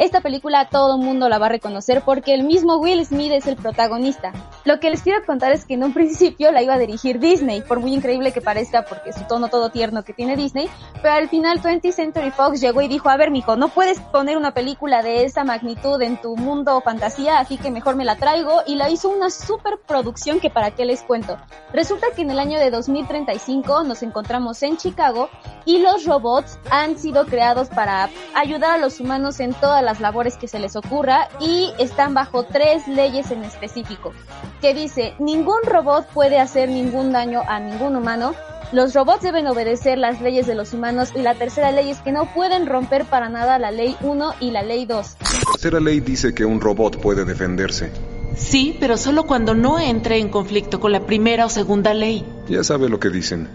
Esta 0.00 0.22
película 0.22 0.66
todo 0.70 0.96
el 0.96 1.02
mundo 1.02 1.28
la 1.28 1.38
va 1.38 1.44
a 1.44 1.50
reconocer 1.50 2.00
porque 2.06 2.32
el 2.32 2.42
mismo 2.42 2.78
Will 2.78 3.04
Smith 3.04 3.32
es 3.32 3.46
el 3.46 3.56
protagonista. 3.56 4.32
Lo 4.64 4.80
que 4.80 4.88
les 4.88 5.02
quiero 5.02 5.22
contar 5.26 5.52
es 5.52 5.66
que 5.66 5.74
en 5.74 5.84
un 5.84 5.92
principio 6.00 6.50
la 6.52 6.62
iba 6.62 6.72
a 6.72 6.78
dirigir 6.78 7.18
Disney, 7.18 7.60
por 7.60 7.80
muy 7.80 7.92
increíble 7.92 8.32
que 8.32 8.40
parezca 8.40 8.86
porque 8.86 9.12
su 9.12 9.24
tono 9.24 9.48
todo 9.48 9.68
tierno 9.68 10.02
que 10.02 10.14
tiene 10.14 10.36
Disney, 10.36 10.70
pero 11.02 11.12
al 11.12 11.28
final 11.28 11.60
20th 11.60 11.92
Century 11.92 12.30
Fox 12.30 12.62
llegó 12.62 12.80
y 12.80 12.88
dijo, 12.88 13.10
a 13.10 13.18
ver 13.18 13.30
mijo, 13.30 13.56
no 13.56 13.68
puedes 13.68 14.00
poner 14.00 14.38
una 14.38 14.54
película 14.54 15.02
de 15.02 15.24
esa 15.24 15.44
magnitud 15.44 16.00
en 16.00 16.18
tu 16.18 16.34
mundo 16.34 16.80
fantasía, 16.80 17.38
así 17.38 17.58
que 17.58 17.70
mejor 17.70 17.96
me 17.96 18.06
la 18.06 18.16
traigo 18.16 18.62
y 18.66 18.76
la 18.76 18.88
hizo 18.88 19.10
una 19.10 19.28
super 19.28 19.80
producción 19.86 20.40
que 20.40 20.48
para 20.48 20.70
qué 20.70 20.86
les 20.86 21.02
cuento. 21.02 21.36
Resulta 21.74 22.06
que 22.16 22.22
en 22.22 22.30
el 22.30 22.38
año 22.38 22.58
de 22.58 22.70
2035 22.70 23.84
nos 23.84 24.02
encontramos 24.02 24.62
en 24.62 24.78
Chicago 24.78 25.28
y 25.66 25.80
los 25.80 26.06
robots 26.06 26.58
han 26.70 26.98
sido 26.98 27.26
creados 27.26 27.68
para 27.68 28.08
ayudar 28.34 28.70
a 28.70 28.78
los 28.78 28.98
humanos 28.98 29.40
en 29.40 29.52
todas 29.52 29.84
las 29.90 29.98
labores 29.98 30.36
que 30.36 30.46
se 30.46 30.60
les 30.60 30.76
ocurra 30.76 31.28
y 31.40 31.72
están 31.80 32.14
bajo 32.14 32.44
tres 32.44 32.86
leyes 32.86 33.32
en 33.32 33.42
específico, 33.42 34.12
que 34.60 34.72
dice, 34.72 35.14
ningún 35.18 35.58
robot 35.64 36.06
puede 36.14 36.38
hacer 36.38 36.68
ningún 36.68 37.10
daño 37.10 37.42
a 37.48 37.58
ningún 37.58 37.96
humano, 37.96 38.32
los 38.70 38.94
robots 38.94 39.22
deben 39.22 39.48
obedecer 39.48 39.98
las 39.98 40.20
leyes 40.20 40.46
de 40.46 40.54
los 40.54 40.72
humanos 40.74 41.08
y 41.16 41.22
la 41.22 41.34
tercera 41.34 41.72
ley 41.72 41.90
es 41.90 41.98
que 41.98 42.12
no 42.12 42.32
pueden 42.32 42.68
romper 42.68 43.04
para 43.04 43.28
nada 43.28 43.58
la 43.58 43.72
ley 43.72 43.96
1 44.00 44.34
y 44.38 44.52
la 44.52 44.62
ley 44.62 44.86
2. 44.86 45.16
La 45.20 45.52
tercera 45.54 45.80
ley 45.80 45.98
dice 45.98 46.32
que 46.32 46.44
un 46.44 46.60
robot 46.60 47.00
puede 47.00 47.24
defenderse. 47.24 47.90
Sí, 48.36 48.76
pero 48.78 48.96
solo 48.96 49.26
cuando 49.26 49.54
no 49.54 49.80
entre 49.80 50.18
en 50.18 50.28
conflicto 50.28 50.78
con 50.78 50.92
la 50.92 51.04
primera 51.04 51.46
o 51.46 51.48
segunda 51.48 51.94
ley. 51.94 52.24
Ya 52.48 52.62
sabe 52.62 52.88
lo 52.88 53.00
que 53.00 53.10
dicen. 53.10 53.48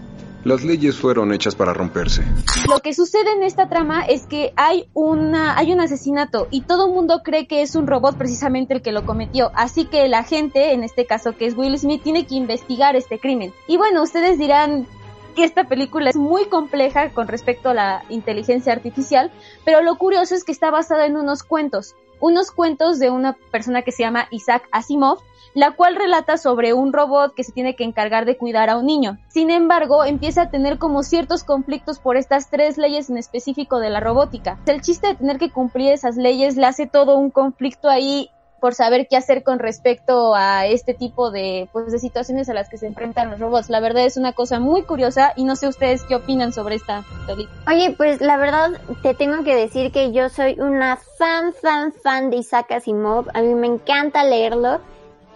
Las 0.46 0.62
leyes 0.62 0.94
fueron 0.94 1.32
hechas 1.32 1.56
para 1.56 1.74
romperse. 1.74 2.22
Lo 2.68 2.78
que 2.78 2.94
sucede 2.94 3.32
en 3.32 3.42
esta 3.42 3.68
trama 3.68 4.04
es 4.04 4.26
que 4.26 4.52
hay 4.54 4.88
una 4.94 5.58
hay 5.58 5.72
un 5.72 5.80
asesinato 5.80 6.46
y 6.52 6.60
todo 6.60 6.86
el 6.86 6.92
mundo 6.92 7.22
cree 7.24 7.48
que 7.48 7.62
es 7.62 7.74
un 7.74 7.88
robot 7.88 8.16
precisamente 8.16 8.72
el 8.72 8.80
que 8.80 8.92
lo 8.92 9.04
cometió, 9.04 9.50
así 9.56 9.86
que 9.86 10.06
la 10.06 10.22
gente, 10.22 10.72
en 10.72 10.84
este 10.84 11.04
caso 11.04 11.36
que 11.36 11.46
es 11.46 11.56
Will 11.56 11.76
Smith, 11.76 12.04
tiene 12.04 12.28
que 12.28 12.36
investigar 12.36 12.94
este 12.94 13.18
crimen. 13.18 13.52
Y 13.66 13.76
bueno, 13.76 14.04
ustedes 14.04 14.38
dirán 14.38 14.86
que 15.34 15.42
esta 15.42 15.64
película 15.64 16.10
es 16.10 16.16
muy 16.16 16.44
compleja 16.44 17.10
con 17.10 17.26
respecto 17.26 17.70
a 17.70 17.74
la 17.74 18.04
inteligencia 18.08 18.72
artificial, 18.72 19.32
pero 19.64 19.82
lo 19.82 19.96
curioso 19.98 20.36
es 20.36 20.44
que 20.44 20.52
está 20.52 20.70
basada 20.70 21.06
en 21.06 21.16
unos 21.16 21.42
cuentos, 21.42 21.96
unos 22.20 22.52
cuentos 22.52 23.00
de 23.00 23.10
una 23.10 23.32
persona 23.50 23.82
que 23.82 23.90
se 23.90 24.04
llama 24.04 24.28
Isaac 24.30 24.68
Asimov, 24.70 25.18
la 25.56 25.70
cual 25.70 25.96
relata 25.96 26.36
sobre 26.36 26.74
un 26.74 26.92
robot 26.92 27.34
que 27.34 27.42
se 27.42 27.50
tiene 27.50 27.74
que 27.74 27.82
encargar 27.82 28.26
de 28.26 28.36
cuidar 28.36 28.68
a 28.68 28.76
un 28.76 28.84
niño. 28.84 29.16
Sin 29.28 29.50
embargo, 29.50 30.04
empieza 30.04 30.42
a 30.42 30.50
tener 30.50 30.76
como 30.76 31.02
ciertos 31.02 31.44
conflictos 31.44 31.98
por 31.98 32.18
estas 32.18 32.50
tres 32.50 32.76
leyes 32.76 33.08
en 33.08 33.16
específico 33.16 33.78
de 33.80 33.88
la 33.88 34.00
robótica. 34.00 34.58
El 34.66 34.82
chiste 34.82 35.08
de 35.08 35.14
tener 35.14 35.38
que 35.38 35.50
cumplir 35.50 35.94
esas 35.94 36.18
leyes 36.18 36.56
le 36.56 36.66
hace 36.66 36.86
todo 36.86 37.16
un 37.16 37.30
conflicto 37.30 37.88
ahí 37.88 38.28
por 38.60 38.74
saber 38.74 39.06
qué 39.08 39.16
hacer 39.16 39.42
con 39.44 39.58
respecto 39.58 40.34
a 40.34 40.66
este 40.66 40.92
tipo 40.92 41.30
de 41.30 41.70
pues 41.72 41.90
de 41.90 42.00
situaciones 42.00 42.50
a 42.50 42.54
las 42.54 42.68
que 42.68 42.76
se 42.76 42.86
enfrentan 42.86 43.30
los 43.30 43.40
robots. 43.40 43.70
La 43.70 43.80
verdad 43.80 44.04
es 44.04 44.18
una 44.18 44.34
cosa 44.34 44.60
muy 44.60 44.82
curiosa 44.82 45.32
y 45.36 45.44
no 45.44 45.56
sé 45.56 45.68
ustedes 45.68 46.04
qué 46.04 46.16
opinan 46.16 46.52
sobre 46.52 46.74
esta 46.74 47.02
película. 47.26 47.56
Oye, 47.66 47.94
pues 47.96 48.20
la 48.20 48.36
verdad 48.36 48.72
te 49.02 49.14
tengo 49.14 49.42
que 49.42 49.54
decir 49.54 49.90
que 49.90 50.12
yo 50.12 50.28
soy 50.28 50.60
una 50.60 50.98
fan 51.16 51.54
fan 51.54 51.94
fan 51.94 52.28
de 52.28 52.36
Isaac 52.38 52.72
Asimov. 52.72 53.28
A 53.32 53.40
mí 53.40 53.54
me 53.54 53.68
encanta 53.68 54.22
leerlo. 54.22 54.80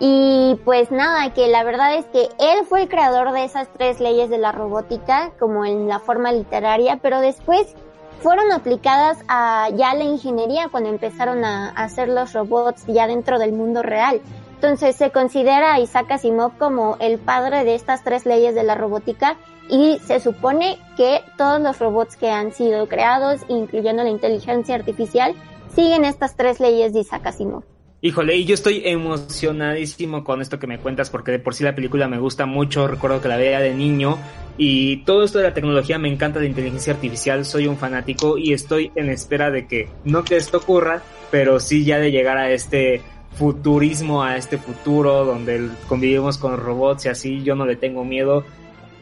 Y 0.03 0.59
pues 0.65 0.91
nada, 0.91 1.35
que 1.35 1.49
la 1.49 1.63
verdad 1.63 1.95
es 1.95 2.07
que 2.07 2.23
él 2.39 2.65
fue 2.67 2.83
el 2.83 2.89
creador 2.89 3.33
de 3.33 3.45
esas 3.45 3.69
tres 3.69 4.01
leyes 4.01 4.31
de 4.31 4.39
la 4.39 4.51
robótica, 4.51 5.33
como 5.39 5.67
en 5.67 5.89
la 5.89 5.99
forma 5.99 6.33
literaria, 6.33 6.99
pero 7.03 7.21
después 7.21 7.75
fueron 8.23 8.51
aplicadas 8.51 9.19
a 9.29 9.69
ya 9.75 9.95
la 9.95 10.05
ingeniería 10.05 10.69
cuando 10.71 10.89
empezaron 10.89 11.45
a 11.45 11.69
hacer 11.69 12.09
los 12.09 12.33
robots 12.33 12.87
ya 12.87 13.07
dentro 13.07 13.39
del 13.39 13.53
mundo 13.53 13.83
real. 13.83 14.23
Entonces 14.55 14.97
se 14.97 15.11
considera 15.11 15.75
a 15.75 15.81
Isaac 15.81 16.11
Asimov 16.13 16.57
como 16.59 16.97
el 17.01 17.19
padre 17.19 17.65
de 17.65 17.75
estas 17.75 18.03
tres 18.03 18.25
leyes 18.25 18.55
de 18.55 18.63
la 18.63 18.75
robótica 18.75 19.37
y 19.69 19.99
se 20.01 20.19
supone 20.19 20.79
que 20.97 21.23
todos 21.37 21.61
los 21.61 21.79
robots 21.79 22.17
que 22.17 22.31
han 22.31 22.53
sido 22.53 22.89
creados, 22.89 23.43
incluyendo 23.49 24.03
la 24.03 24.11
inteligencia 24.11 24.75
artificial, 24.75 25.35
siguen 25.75 26.05
estas 26.07 26.37
tres 26.37 26.59
leyes 26.59 26.95
de 26.95 27.01
Isaac 27.01 27.27
Asimov. 27.27 27.65
Híjole, 28.03 28.35
y 28.35 28.47
yo 28.47 28.55
estoy 28.55 28.81
emocionadísimo 28.87 30.25
con 30.25 30.41
esto 30.41 30.59
que 30.59 30.67
me 30.67 30.79
cuentas 30.79 31.11
porque 31.11 31.33
de 31.33 31.39
por 31.39 31.55
sí 31.55 31.65
la 31.65 31.75
película 31.75 32.09
me 32.09 32.19
gusta 32.19 32.47
mucho, 32.47 32.89
recuerdo 32.89 33.21
que 33.21 33.29
la 33.29 33.37
veía 33.37 33.61
de 33.61 33.75
niño 33.75 34.17
y 34.57 35.05
todo 35.05 35.23
esto 35.23 35.37
de 35.37 35.45
la 35.45 35.53
tecnología 35.53 35.99
me 35.99 36.11
encanta, 36.11 36.41
de 36.41 36.47
inteligencia 36.47 36.95
artificial, 36.95 37.45
soy 37.45 37.67
un 37.67 37.77
fanático 37.77 38.39
y 38.39 38.55
estoy 38.55 38.91
en 38.95 39.11
espera 39.11 39.51
de 39.51 39.67
que, 39.67 39.91
no 40.05 40.25
que 40.25 40.37
esto 40.37 40.57
ocurra, 40.57 41.03
pero 41.31 41.61
sí 41.61 41.85
ya 41.85 41.99
de 41.99 42.11
llegar 42.11 42.39
a 42.39 42.51
este 42.51 43.03
futurismo, 43.35 44.23
a 44.25 44.39
este 44.39 44.57
futuro 44.57 45.27
donde 45.27 45.69
convivimos 45.87 46.39
con 46.39 46.57
robots 46.57 47.05
y 47.05 47.09
así, 47.11 47.43
yo 47.43 47.55
no 47.55 47.67
le 47.67 47.77
tengo 47.77 48.03
miedo, 48.03 48.47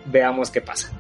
veamos 0.07 0.51
qué 0.51 0.61
pasa 0.61 0.91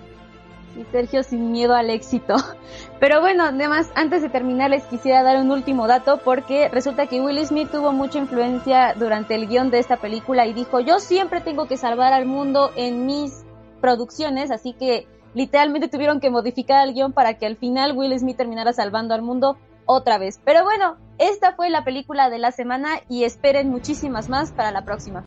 y 0.79 0.85
Sergio 0.93 1.23
sin 1.23 1.51
miedo 1.51 1.75
al 1.75 1.91
éxito. 1.91 2.37
Pero 3.01 3.21
bueno, 3.21 3.45
además, 3.45 3.91
antes 3.95 4.23
de 4.23 4.29
terminar 4.29 4.71
les 4.71 4.85
quisiera 4.85 5.23
dar 5.23 5.39
un 5.39 5.51
último 5.51 5.87
dato 5.87 6.21
porque 6.25 6.69
resulta 6.69 7.07
que 7.07 7.21
Will 7.21 7.45
Smith 7.45 7.71
tuvo 7.71 7.93
mucha 7.93 8.19
influencia 8.19 8.95
durante 8.95 9.35
el 9.35 9.49
guion 9.49 9.71
de 9.71 9.79
esta 9.79 9.97
película 9.97 10.47
y 10.47 10.53
dijo, 10.53 10.81
yo 10.81 11.01
siempre 11.01 11.41
tengo 11.41 11.67
que 11.67 11.77
salvar 11.77 12.13
al 12.13 12.27
mundo 12.27 12.71
en 12.77 13.07
mis 13.07 13.45
producciones, 13.81 14.51
así 14.51 14.73
que 14.73 15.07
literalmente 15.35 15.89
tuvieron 15.89 16.21
que 16.21 16.31
modificar 16.31 16.87
el 16.87 16.95
guion 16.95 17.13
para 17.13 17.35
que 17.35 17.47
al 17.47 17.57
final 17.57 17.97
Will 17.97 18.19
Smith 18.19 18.37
terminara 18.37 18.73
salvando 18.73 19.15
al 19.15 19.23
mundo 19.23 19.57
otra 19.87 20.19
vez. 20.19 20.41
Pero 20.45 20.65
bueno, 20.65 20.97
esta 21.19 21.53
fue 21.55 21.69
la 21.69 21.85
película 21.85 22.31
de 22.31 22.39
la 22.39 22.53
semana 22.53 23.01
y 23.09 23.25
esperen 23.25 23.71
muchísimas 23.71 24.29
más 24.29 24.53
para 24.53 24.71
la 24.71 24.85
próxima. 24.85 25.25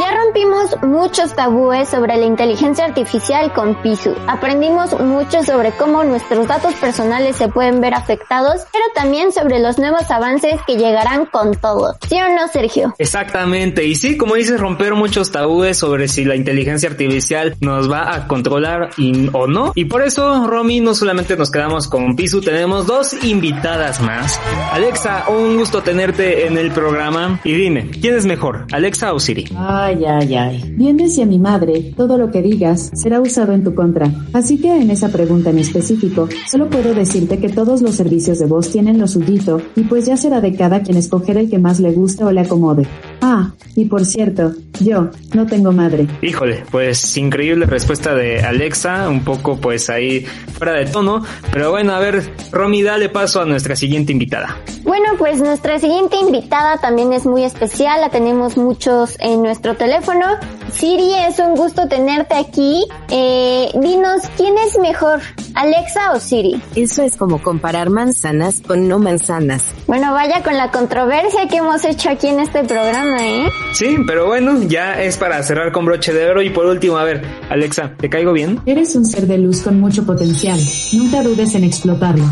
Ya 0.00 0.16
rompimos 0.16 0.82
muchos 0.82 1.34
tabúes 1.34 1.88
sobre 1.88 2.16
la 2.16 2.24
inteligencia 2.24 2.84
artificial 2.84 3.52
con 3.52 3.80
Pisu. 3.82 4.14
Aprendimos 4.26 4.98
mucho 4.98 5.42
sobre 5.42 5.70
cómo 5.72 6.02
nuestros 6.02 6.48
datos 6.48 6.74
personales 6.74 7.36
se 7.36 7.48
pueden 7.48 7.80
ver 7.80 7.94
afectados, 7.94 8.62
pero 8.72 8.84
también 8.94 9.32
sobre 9.32 9.60
los 9.60 9.78
nuevos 9.78 10.10
avances 10.10 10.60
que 10.66 10.76
llegarán 10.76 11.26
con 11.26 11.54
todo. 11.54 11.96
¿Sí 12.08 12.16
o 12.20 12.28
no, 12.34 12.48
Sergio? 12.48 12.94
Exactamente. 12.98 13.84
Y 13.84 13.94
sí, 13.94 14.16
como 14.16 14.34
dices, 14.34 14.58
romper 14.58 14.94
muchos 14.94 15.30
tabúes 15.30 15.78
sobre 15.78 16.08
si 16.08 16.24
la 16.24 16.34
inteligencia 16.34 16.88
artificial 16.88 17.54
nos 17.60 17.90
va 17.90 18.14
a 18.14 18.26
controlar 18.26 18.90
y, 18.96 19.30
o 19.32 19.46
no. 19.46 19.72
Y 19.74 19.84
por 19.84 20.02
eso, 20.02 20.46
Romy, 20.48 20.80
no 20.80 20.94
solamente 20.94 21.36
nos 21.36 21.50
quedamos 21.50 21.86
con 21.86 22.16
Pisu, 22.16 22.40
tenemos 22.40 22.86
dos 22.86 23.22
invitadas 23.24 24.00
más. 24.00 24.40
Alexa 24.72 25.11
un 25.28 25.56
gusto 25.56 25.82
tenerte 25.82 26.46
en 26.46 26.56
el 26.58 26.70
programa. 26.72 27.40
Y 27.44 27.52
dime, 27.52 27.90
¿quién 27.90 28.14
es 28.14 28.26
mejor, 28.26 28.66
Alexa 28.72 29.12
o 29.12 29.20
Siri? 29.20 29.44
Ay, 29.56 30.04
ay, 30.04 30.34
ay. 30.34 30.74
Bien 30.76 30.96
decía 30.96 31.26
mi 31.26 31.38
madre, 31.38 31.92
todo 31.96 32.18
lo 32.18 32.30
que 32.30 32.42
digas 32.42 32.90
será 32.94 33.20
usado 33.20 33.52
en 33.52 33.64
tu 33.64 33.74
contra. 33.74 34.10
Así 34.32 34.58
que 34.58 34.74
en 34.74 34.90
esa 34.90 35.08
pregunta 35.08 35.50
en 35.50 35.58
específico, 35.58 36.28
solo 36.50 36.68
puedo 36.68 36.94
decirte 36.94 37.38
que 37.38 37.48
todos 37.48 37.82
los 37.82 37.94
servicios 37.94 38.38
de 38.38 38.46
voz 38.46 38.70
tienen 38.70 38.98
lo 38.98 39.06
suyito, 39.06 39.60
y 39.76 39.82
pues 39.84 40.06
ya 40.06 40.16
será 40.16 40.40
de 40.40 40.54
cada 40.54 40.82
quien 40.82 40.96
escoger 40.96 41.36
el 41.36 41.50
que 41.50 41.58
más 41.58 41.80
le 41.80 41.92
gusta 41.92 42.26
o 42.26 42.32
le 42.32 42.40
acomode. 42.40 42.86
Ah, 43.22 43.52
y 43.76 43.84
por 43.84 44.04
cierto, 44.04 44.52
yo 44.80 45.08
no 45.32 45.46
tengo 45.46 45.70
madre. 45.70 46.08
Híjole, 46.20 46.64
pues 46.70 47.16
increíble 47.16 47.66
respuesta 47.66 48.14
de 48.14 48.42
Alexa, 48.42 49.08
un 49.08 49.22
poco 49.24 49.56
pues 49.58 49.88
ahí 49.90 50.26
fuera 50.58 50.72
de 50.72 50.86
tono, 50.86 51.22
pero 51.52 51.70
bueno, 51.70 51.92
a 51.92 52.00
ver, 52.00 52.22
Romy, 52.50 52.82
dale 52.82 53.08
paso 53.08 53.40
a 53.40 53.44
nuestra 53.44 53.76
siguiente 53.76 54.12
invitada. 54.12 54.58
Bueno, 54.82 55.10
pues 55.16 55.38
nuestra 55.40 55.78
siguiente 55.78 56.16
invitada 56.16 56.78
también 56.78 57.12
es 57.12 57.24
muy 57.24 57.44
especial, 57.44 58.00
la 58.00 58.10
tenemos 58.10 58.56
muchos 58.56 59.16
en 59.20 59.42
nuestro 59.42 59.76
teléfono. 59.76 60.26
Siri, 60.72 61.14
es 61.28 61.38
un 61.38 61.54
gusto 61.54 61.86
tenerte 61.86 62.34
aquí. 62.34 62.84
Eh, 63.08 63.70
dinos, 63.74 64.22
¿quién 64.36 64.54
es 64.58 64.78
mejor, 64.78 65.20
Alexa 65.54 66.12
o 66.12 66.18
Siri? 66.18 66.60
Eso 66.74 67.02
es 67.02 67.16
como 67.16 67.40
comparar 67.40 67.90
manzanas 67.90 68.60
con 68.60 68.88
no 68.88 68.98
manzanas. 68.98 69.62
Bueno, 69.86 70.12
vaya 70.12 70.42
con 70.42 70.56
la 70.56 70.70
controversia 70.70 71.46
que 71.48 71.58
hemos 71.58 71.84
hecho 71.84 72.10
aquí 72.10 72.28
en 72.28 72.40
este 72.40 72.64
programa, 72.64 73.11
¿eh? 73.18 73.50
Sí, 73.72 73.96
pero 74.06 74.26
bueno, 74.26 74.62
ya 74.62 75.02
es 75.02 75.16
para 75.16 75.42
cerrar 75.42 75.72
con 75.72 75.84
broche 75.84 76.12
de 76.12 76.26
oro 76.26 76.42
y 76.42 76.50
por 76.50 76.66
último, 76.66 76.98
a 76.98 77.04
ver, 77.04 77.22
Alexa, 77.50 77.92
¿te 77.96 78.08
caigo 78.08 78.32
bien? 78.32 78.60
Eres 78.66 78.94
un 78.94 79.04
ser 79.04 79.26
de 79.26 79.38
luz 79.38 79.62
con 79.62 79.80
mucho 79.80 80.04
potencial. 80.04 80.60
Nunca 80.92 81.22
dudes 81.22 81.54
en 81.54 81.64
explotarlo. 81.64 82.24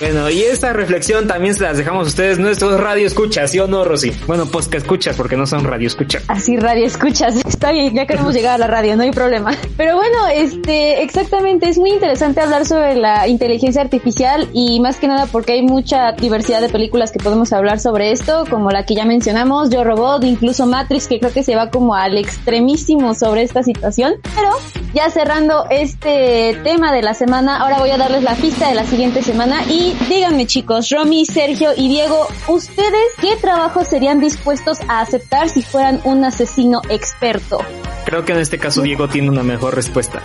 Bueno, 0.00 0.28
y 0.30 0.42
esta 0.42 0.72
reflexión 0.72 1.26
también 1.26 1.54
se 1.54 1.62
las 1.62 1.78
dejamos 1.78 2.08
ustedes, 2.08 2.38
nuestros 2.38 2.78
radio 2.80 3.06
escuchas, 3.06 3.50
¿sí 3.50 3.58
o 3.58 3.66
no, 3.66 3.84
Rosy? 3.84 4.12
Bueno, 4.26 4.46
pues 4.46 4.68
que 4.68 4.76
escuchas, 4.76 5.16
porque 5.16 5.36
no 5.36 5.46
son 5.46 5.64
radio 5.64 5.86
escuchas. 5.86 6.22
Así, 6.28 6.56
radio 6.56 6.86
escuchas. 6.86 7.36
Está 7.46 7.72
bien, 7.72 7.94
ya 7.94 8.06
queremos 8.06 8.34
llegar 8.34 8.54
a 8.54 8.58
la 8.58 8.66
radio, 8.66 8.96
no 8.96 9.02
hay 9.02 9.10
problema. 9.10 9.52
Pero 9.76 9.96
bueno, 9.96 10.26
este, 10.32 11.02
exactamente, 11.02 11.68
es 11.68 11.78
muy 11.78 11.90
interesante 11.90 12.40
hablar 12.40 12.66
sobre 12.66 12.94
la 12.96 13.26
inteligencia 13.28 13.80
artificial 13.80 14.48
y 14.52 14.80
más 14.80 14.96
que 14.96 15.08
nada 15.08 15.26
porque 15.26 15.52
hay 15.54 15.62
mucha 15.62 16.12
diversidad 16.12 16.60
de 16.60 16.68
películas 16.68 17.12
que 17.12 17.18
podemos 17.18 17.52
hablar 17.52 17.80
sobre 17.80 18.12
esto, 18.12 18.44
como 18.48 18.70
la 18.70 18.84
que 18.84 18.94
ya 18.94 19.04
mencionamos, 19.04 19.70
Yo 19.70 19.84
Robot, 19.84 20.24
incluso 20.24 20.66
Matrix, 20.66 21.06
que 21.06 21.18
creo 21.18 21.32
que 21.32 21.42
se 21.42 21.56
va 21.56 21.70
como 21.70 21.94
al 21.94 22.18
extremísimo 22.18 23.14
sobre 23.14 23.42
esta 23.42 23.62
situación. 23.62 24.14
Pero 24.34 24.50
ya 24.94 25.10
cerrando 25.10 25.66
este 25.70 26.58
tema 26.64 26.92
de 26.92 27.02
la 27.02 27.14
semana, 27.14 27.58
ahora 27.58 27.78
voy 27.78 27.90
a 27.90 27.96
darles 27.96 28.22
la 28.22 28.34
pista 28.34 28.68
de 28.68 28.74
la 28.74 28.84
siguiente 28.84 29.22
semana 29.22 29.62
y 29.68 29.94
díganme 30.08 30.46
chicos, 30.46 30.90
Romy, 30.90 31.24
Sergio 31.24 31.70
y 31.76 31.88
Diego, 31.88 32.26
¿ustedes 32.48 33.12
qué 33.20 33.36
trabajo 33.36 33.84
serían 33.84 34.20
dispuestos 34.20 34.78
a 34.88 35.00
aceptar 35.00 35.48
si 35.48 35.62
fueran 35.62 36.00
un 36.04 36.24
asesino 36.24 36.82
experto? 36.88 37.58
Creo 38.04 38.24
que 38.24 38.32
en 38.32 38.38
este 38.38 38.58
caso 38.58 38.82
Diego 38.82 39.08
tiene 39.08 39.30
una 39.30 39.42
mejor 39.42 39.74
respuesta. 39.74 40.22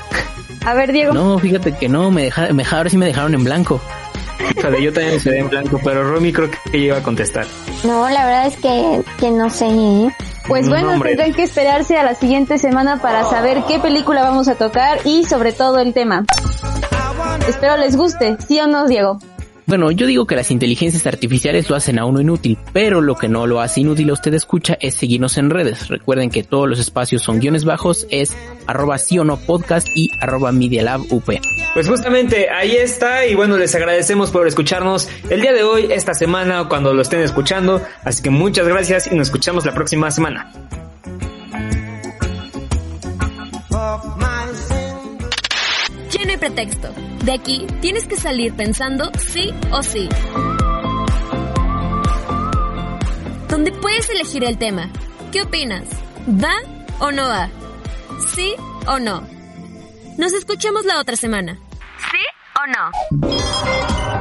A 0.66 0.74
ver, 0.74 0.92
Diego. 0.92 1.14
No, 1.14 1.40
fíjate 1.40 1.74
que 1.74 1.90
no, 1.90 2.12
me 2.12 2.24
dejaron, 2.24 2.56
me, 2.56 2.64
ahora 2.70 2.90
sí 2.90 2.98
me 2.98 3.08
dejaron 3.08 3.34
en 3.34 3.44
blanco. 3.44 3.82
Híjole, 4.56 4.82
yo 4.82 4.94
también 4.94 5.16
me 5.16 5.22
quedé 5.22 5.40
en 5.40 5.50
blanco, 5.50 5.80
pero 5.84 6.04
Romy 6.04 6.34
creo 6.34 6.50
que 6.50 6.78
iba 6.78 6.98
a 6.98 7.04
contestar. 7.04 7.46
No, 7.84 8.10
la 8.10 8.26
verdad 8.26 8.48
es 8.48 8.58
que, 8.58 9.04
que 9.20 9.32
no 9.32 9.50
sé. 9.50 9.68
¿eh? 9.68 10.10
Pues 10.48 10.68
bueno, 10.70 10.92
Nombre. 10.92 11.12
tendrán 11.12 11.34
que 11.34 11.44
esperarse 11.44 11.98
a 11.98 12.04
la 12.04 12.16
siguiente 12.16 12.58
semana 12.58 13.02
para 13.02 13.24
saber 13.30 13.64
qué 13.68 13.80
película 13.80 14.22
vamos 14.22 14.48
a 14.48 14.56
tocar 14.56 15.00
y 15.06 15.24
sobre 15.26 15.52
todo 15.52 15.80
el 15.80 15.94
tema. 15.94 16.26
Espero 17.48 17.78
les 17.78 17.96
guste, 17.96 18.38
¿sí 18.48 18.60
o 18.60 18.68
no, 18.68 18.88
Diego? 18.88 19.20
Bueno, 19.72 19.90
yo 19.90 20.06
digo 20.06 20.28
que 20.28 20.36
las 20.36 20.52
inteligencias 20.52 21.08
artificiales 21.08 21.70
lo 21.70 21.78
hacen 21.78 21.98
a 21.98 22.04
uno 22.04 22.20
inútil, 22.20 22.58
pero 22.74 23.00
lo 23.00 23.16
que 23.16 23.30
no 23.30 23.48
lo 23.48 23.62
hace 23.62 23.80
inútil 23.80 24.10
a 24.10 24.14
usted 24.14 24.34
escucha 24.34 24.78
es 24.82 24.96
seguirnos 24.96 25.38
en 25.38 25.50
redes. 25.50 25.88
Recuerden 25.88 26.30
que 26.30 26.44
todos 26.44 26.68
los 26.68 26.78
espacios 26.78 27.22
son 27.22 27.40
guiones 27.40 27.64
bajos, 27.64 28.06
es 28.10 28.36
arroba 28.68 28.98
sí 28.98 29.18
o 29.18 29.24
no 29.24 29.38
podcast 29.38 29.88
y 29.96 30.10
arroba 30.20 30.52
media 30.52 30.84
lab 30.84 31.00
up. 31.10 31.24
Pues 31.74 31.88
justamente 31.88 32.50
ahí 32.50 32.76
está 32.76 33.26
y 33.26 33.34
bueno, 33.34 33.56
les 33.56 33.74
agradecemos 33.74 34.30
por 34.30 34.46
escucharnos 34.46 35.08
el 35.30 35.40
día 35.40 35.54
de 35.54 35.64
hoy, 35.64 35.88
esta 35.90 36.14
semana, 36.14 36.68
cuando 36.68 36.94
lo 36.94 37.02
estén 37.02 37.22
escuchando. 37.22 37.82
Así 38.04 38.22
que 38.22 38.30
muchas 38.30 38.68
gracias 38.68 39.10
y 39.10 39.16
nos 39.16 39.30
escuchamos 39.30 39.66
la 39.66 39.74
próxima 39.74 40.12
semana. 40.12 40.52
Pretexto. 46.42 46.92
De 47.24 47.34
aquí 47.34 47.68
tienes 47.82 48.08
que 48.08 48.18
salir 48.18 48.54
pensando 48.54 49.12
sí 49.20 49.54
o 49.72 49.84
sí. 49.84 50.10
Donde 53.48 53.72
puedes 53.72 54.10
elegir 54.10 54.44
el 54.44 54.58
tema. 54.58 54.90
¿Qué 55.32 55.44
opinas? 55.44 55.84
¿Va 56.28 56.56
o 57.00 57.12
no 57.12 57.28
va? 57.28 57.50
¿Sí 58.34 58.56
o 58.88 59.00
no? 59.00 59.22
Nos 60.18 60.34
escuchamos 60.34 60.84
la 60.84 61.00
otra 61.00 61.16
semana. 61.16 61.60
¿Sí 62.12 62.18
o 62.58 62.68
no? 62.68 64.21